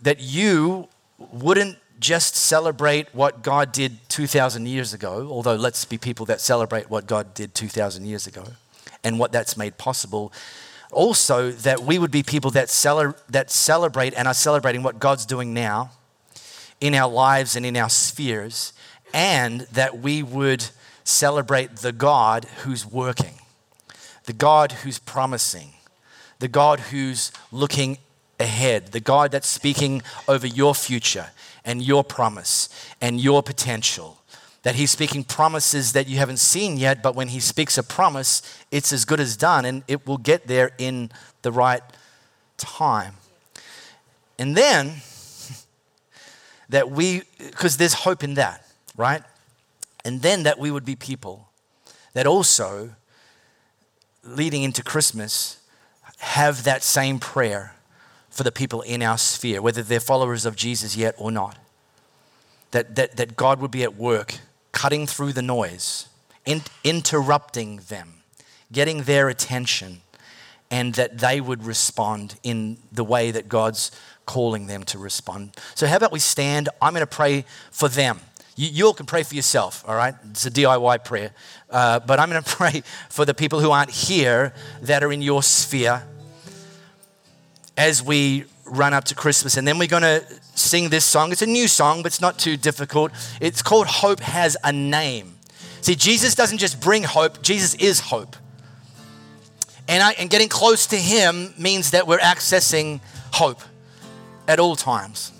that 0.00 0.20
you 0.20 0.88
wouldn't 1.18 1.78
just 1.98 2.34
celebrate 2.34 3.14
what 3.14 3.42
God 3.42 3.72
did 3.72 3.98
2,000 4.08 4.66
years 4.66 4.92
ago, 4.92 5.28
although 5.30 5.54
let's 5.54 5.84
be 5.84 5.98
people 5.98 6.26
that 6.26 6.40
celebrate 6.40 6.90
what 6.90 7.06
God 7.06 7.34
did 7.34 7.54
2,000 7.54 8.04
years 8.04 8.26
ago 8.26 8.44
and 9.04 9.18
what 9.18 9.32
that's 9.32 9.56
made 9.56 9.78
possible. 9.78 10.32
Also, 10.90 11.50
that 11.50 11.82
we 11.82 11.98
would 11.98 12.10
be 12.10 12.22
people 12.22 12.50
that, 12.52 12.68
that 13.30 13.50
celebrate 13.50 14.14
and 14.14 14.28
are 14.28 14.34
celebrating 14.34 14.82
what 14.82 14.98
God's 14.98 15.24
doing 15.26 15.54
now 15.54 15.90
in 16.80 16.94
our 16.94 17.10
lives 17.10 17.56
and 17.56 17.64
in 17.64 17.76
our 17.76 17.88
spheres, 17.88 18.72
and 19.12 19.62
that 19.72 19.98
we 19.98 20.22
would 20.22 20.66
celebrate 21.04 21.76
the 21.76 21.92
God 21.92 22.46
who's 22.62 22.86
working, 22.86 23.34
the 24.24 24.32
God 24.32 24.72
who's 24.72 24.98
promising, 24.98 25.72
the 26.38 26.48
God 26.48 26.80
who's 26.80 27.32
looking 27.50 27.98
ahead, 28.40 28.88
the 28.88 29.00
God 29.00 29.30
that's 29.30 29.48
speaking 29.48 30.02
over 30.26 30.46
your 30.46 30.74
future 30.74 31.30
and 31.64 31.82
your 31.82 32.04
promise 32.04 32.68
and 33.00 33.20
your 33.20 33.42
potential. 33.42 34.18
That 34.62 34.76
he's 34.76 34.92
speaking 34.92 35.24
promises 35.24 35.92
that 35.92 36.08
you 36.08 36.18
haven't 36.18 36.38
seen 36.38 36.76
yet, 36.76 37.02
but 37.02 37.16
when 37.16 37.28
he 37.28 37.40
speaks 37.40 37.76
a 37.78 37.82
promise, 37.82 38.42
it's 38.70 38.92
as 38.92 39.04
good 39.04 39.18
as 39.18 39.36
done 39.36 39.64
and 39.64 39.82
it 39.88 40.06
will 40.06 40.18
get 40.18 40.46
there 40.46 40.70
in 40.78 41.10
the 41.42 41.50
right 41.50 41.82
time. 42.56 43.14
And 44.38 44.56
then, 44.56 45.02
that 46.68 46.90
we, 46.90 47.22
because 47.38 47.76
there's 47.76 47.94
hope 47.94 48.22
in 48.22 48.34
that, 48.34 48.64
right? 48.96 49.22
And 50.04 50.22
then 50.22 50.42
that 50.42 50.58
we 50.58 50.70
would 50.70 50.84
be 50.84 50.96
people 50.96 51.48
that 52.14 52.26
also, 52.26 52.94
leading 54.24 54.62
into 54.62 54.82
Christmas, 54.82 55.60
have 56.18 56.64
that 56.64 56.82
same 56.82 57.18
prayer 57.18 57.74
for 58.30 58.42
the 58.42 58.52
people 58.52 58.80
in 58.82 59.02
our 59.02 59.18
sphere, 59.18 59.60
whether 59.60 59.82
they're 59.82 60.00
followers 60.00 60.46
of 60.46 60.56
Jesus 60.56 60.96
yet 60.96 61.14
or 61.18 61.30
not. 61.30 61.58
That, 62.70 62.94
that, 62.96 63.16
that 63.16 63.36
God 63.36 63.60
would 63.60 63.70
be 63.70 63.82
at 63.82 63.96
work, 63.96 64.38
cutting 64.72 65.06
through 65.06 65.34
the 65.34 65.42
noise, 65.42 66.08
in, 66.46 66.62
interrupting 66.82 67.76
them, 67.88 68.22
getting 68.72 69.02
their 69.02 69.28
attention, 69.28 70.00
and 70.70 70.94
that 70.94 71.18
they 71.18 71.40
would 71.40 71.64
respond 71.64 72.36
in 72.42 72.78
the 72.90 73.04
way 73.04 73.30
that 73.30 73.48
God's 73.48 73.90
calling 74.24 74.66
them 74.66 74.82
to 74.84 74.98
respond. 74.98 75.54
So, 75.74 75.86
how 75.86 75.96
about 75.96 76.12
we 76.12 76.18
stand? 76.18 76.70
I'm 76.80 76.94
going 76.94 77.02
to 77.02 77.06
pray 77.06 77.44
for 77.70 77.88
them. 77.90 78.20
You, 78.56 78.68
you 78.68 78.86
all 78.86 78.94
can 78.94 79.06
pray 79.06 79.22
for 79.22 79.34
yourself, 79.34 79.84
all 79.86 79.94
right? 79.94 80.14
It's 80.30 80.46
a 80.46 80.50
DIY 80.50 81.04
prayer. 81.04 81.32
Uh, 81.70 82.00
but 82.00 82.20
I'm 82.20 82.30
going 82.30 82.42
to 82.44 82.50
pray 82.50 82.82
for 83.08 83.24
the 83.24 83.34
people 83.34 83.60
who 83.60 83.70
aren't 83.70 83.90
here 83.90 84.54
that 84.82 85.02
are 85.02 85.12
in 85.12 85.22
your 85.22 85.42
sphere 85.42 86.02
as 87.76 88.02
we 88.02 88.44
run 88.64 88.94
up 88.94 89.04
to 89.04 89.14
Christmas. 89.14 89.56
And 89.56 89.66
then 89.66 89.78
we're 89.78 89.88
going 89.88 90.02
to 90.02 90.24
sing 90.54 90.88
this 90.90 91.04
song. 91.04 91.32
It's 91.32 91.42
a 91.42 91.46
new 91.46 91.68
song, 91.68 92.02
but 92.02 92.06
it's 92.06 92.20
not 92.20 92.38
too 92.38 92.56
difficult. 92.56 93.12
It's 93.40 93.62
called 93.62 93.86
Hope 93.86 94.20
Has 94.20 94.56
a 94.62 94.72
Name. 94.72 95.34
See, 95.80 95.94
Jesus 95.94 96.34
doesn't 96.34 96.58
just 96.58 96.80
bring 96.80 97.02
hope, 97.02 97.42
Jesus 97.42 97.74
is 97.74 98.00
hope. 98.00 98.36
And, 99.88 100.02
I, 100.02 100.12
and 100.12 100.30
getting 100.30 100.48
close 100.48 100.86
to 100.88 100.96
Him 100.96 101.52
means 101.58 101.90
that 101.90 102.06
we're 102.06 102.18
accessing 102.18 103.00
hope 103.32 103.60
at 104.46 104.60
all 104.60 104.76
times. 104.76 105.32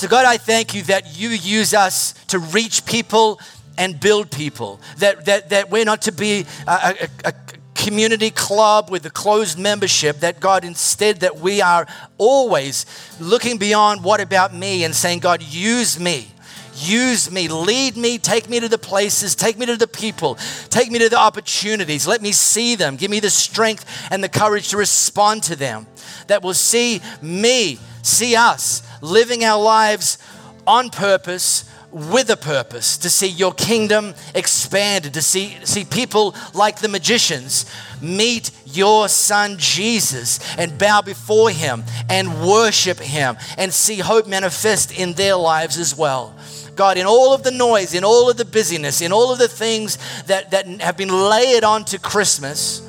So, 0.00 0.08
God, 0.08 0.24
I 0.24 0.38
thank 0.38 0.72
you 0.72 0.82
that 0.84 1.18
you 1.18 1.28
use 1.28 1.74
us 1.74 2.14
to 2.28 2.38
reach 2.38 2.86
people 2.86 3.38
and 3.76 4.00
build 4.00 4.30
people. 4.30 4.80
That, 4.96 5.26
that, 5.26 5.50
that 5.50 5.70
we're 5.70 5.84
not 5.84 6.00
to 6.02 6.12
be 6.12 6.46
a, 6.66 6.96
a, 7.24 7.28
a, 7.28 7.34
community 7.74 8.30
club 8.30 8.90
with 8.90 9.04
a 9.04 9.10
closed 9.10 9.58
membership 9.58 10.20
that 10.20 10.40
God 10.40 10.64
instead 10.64 11.20
that 11.20 11.36
we 11.36 11.60
are 11.60 11.86
always 12.16 12.86
looking 13.20 13.58
beyond 13.58 14.02
what 14.02 14.22
about 14.22 14.54
me 14.54 14.84
and 14.84 14.94
saying 14.94 15.18
God 15.18 15.42
use 15.42 16.00
me. 16.00 16.28
Use 16.76 17.30
me. 17.30 17.48
Lead 17.48 17.98
me. 17.98 18.16
Take 18.16 18.48
me 18.48 18.58
to 18.58 18.70
the 18.70 18.78
places. 18.78 19.34
Take 19.34 19.58
me 19.58 19.66
to 19.66 19.76
the 19.76 19.86
people. 19.86 20.38
Take 20.70 20.90
me 20.90 20.98
to 21.00 21.10
the 21.10 21.18
opportunities. 21.18 22.06
Let 22.06 22.22
me 22.22 22.32
see 22.32 22.74
them. 22.74 22.96
Give 22.96 23.10
me 23.10 23.20
the 23.20 23.28
strength 23.28 23.84
and 24.10 24.24
the 24.24 24.30
courage 24.30 24.70
to 24.70 24.78
respond 24.78 25.42
to 25.42 25.56
them 25.56 25.86
that 26.28 26.42
will 26.42 26.54
see 26.54 27.02
me 27.20 27.78
see 28.02 28.36
us 28.36 28.82
living 29.02 29.44
our 29.44 29.62
lives 29.62 30.18
on 30.66 30.90
purpose 30.90 31.64
with 31.92 32.30
a 32.30 32.36
purpose 32.36 32.98
to 32.98 33.10
see 33.10 33.26
your 33.26 33.52
kingdom 33.52 34.14
expanded, 34.34 35.14
to 35.14 35.22
see, 35.22 35.56
see 35.64 35.84
people 35.84 36.34
like 36.54 36.78
the 36.78 36.88
magicians 36.88 37.66
meet 38.00 38.50
your 38.64 39.08
son 39.08 39.56
Jesus 39.58 40.38
and 40.56 40.78
bow 40.78 41.02
before 41.02 41.50
him 41.50 41.84
and 42.08 42.46
worship 42.46 42.98
him 42.98 43.36
and 43.58 43.72
see 43.72 43.98
hope 43.98 44.26
manifest 44.26 44.96
in 44.96 45.14
their 45.14 45.34
lives 45.34 45.78
as 45.78 45.96
well. 45.96 46.36
God, 46.76 46.96
in 46.96 47.06
all 47.06 47.34
of 47.34 47.42
the 47.42 47.50
noise, 47.50 47.94
in 47.94 48.04
all 48.04 48.30
of 48.30 48.36
the 48.36 48.44
busyness, 48.44 49.00
in 49.00 49.12
all 49.12 49.32
of 49.32 49.38
the 49.38 49.48
things 49.48 49.98
that, 50.26 50.52
that 50.52 50.66
have 50.80 50.96
been 50.96 51.10
layered 51.10 51.64
onto 51.64 51.98
Christmas, 51.98 52.82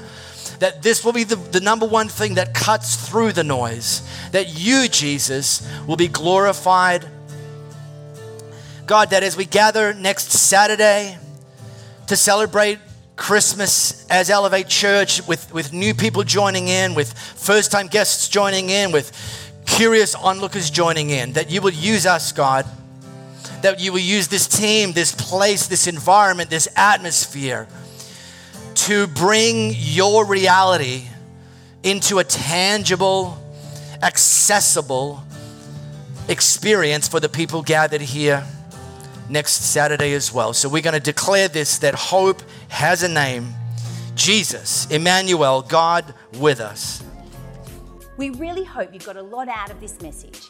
that 0.62 0.82
this 0.82 1.04
will 1.04 1.14
be 1.14 1.26
the, 1.26 1.36
the 1.36 1.60
number 1.60 1.86
one 1.86 2.08
thing 2.08 2.36
that 2.36 2.54
cuts 2.54 3.08
through 3.10 3.34
the 3.34 3.44
noise. 3.44 4.02
That 4.32 4.58
you, 4.58 4.88
Jesus, 4.88 5.68
will 5.86 5.98
be 5.98 6.08
glorified 6.08 7.06
God, 8.92 9.12
that 9.12 9.24
as 9.24 9.38
we 9.38 9.46
gather 9.46 9.94
next 9.94 10.32
Saturday 10.32 11.18
to 12.08 12.16
celebrate 12.18 12.78
Christmas 13.16 14.06
as 14.10 14.30
Elevate 14.30 14.68
Church 14.68 15.26
with, 15.28 15.54
with 15.54 15.72
new 15.72 15.94
people 15.94 16.26
joining 16.26 16.68
in, 16.68 16.94
with 16.94 17.18
first 17.18 17.72
time 17.72 17.88
guests 17.88 18.28
joining 18.28 18.70
in, 18.70 18.92
with 18.92 19.14
curious 19.66 20.14
onlookers 20.14 20.70
joining 20.70 21.10
in, 21.10 21.32
that 21.34 21.50
you 21.50 21.62
will 21.62 21.72
use 21.72 22.06
us, 22.06 22.34
God, 22.34 22.66
that 23.62 23.80
you 23.80 23.94
will 23.94 24.00
use 24.00 24.28
this 24.28 24.46
team, 24.46 24.92
this 24.92 25.16
place, 25.16 25.68
this 25.68 25.88
environment, 25.88 26.50
this 26.50 26.68
atmosphere 26.76 27.70
to 28.76 29.08
bring 29.08 29.74
your 29.76 30.26
reality 30.26 31.04
into 31.84 32.20
a 32.20 32.24
tangible, 32.24 33.38
accessible 34.02 35.24
experience 36.28 37.08
for 37.08 37.20
the 37.20 37.30
people 37.30 37.62
gathered 37.62 38.02
here 38.02 38.46
next 39.30 39.72
Saturday 39.72 40.14
as 40.14 40.34
well. 40.34 40.54
So 40.54 40.70
we're 40.70 40.82
going 40.82 40.94
to 40.94 41.00
declare 41.00 41.48
this 41.48 41.80
that 41.80 41.96
hope 41.96 42.42
has 42.70 43.04
a 43.04 43.08
name 43.08 43.54
Jesus, 44.16 44.88
Emmanuel, 44.92 45.62
God 45.62 46.14
with 46.38 46.60
us. 46.60 47.02
We 48.18 48.30
really 48.32 48.64
hope 48.64 48.94
you 48.94 49.00
got 49.00 49.18
a 49.18 49.22
lot 49.22 49.48
out 49.48 49.72
of 49.72 49.80
this 49.80 50.00
message. 50.02 50.50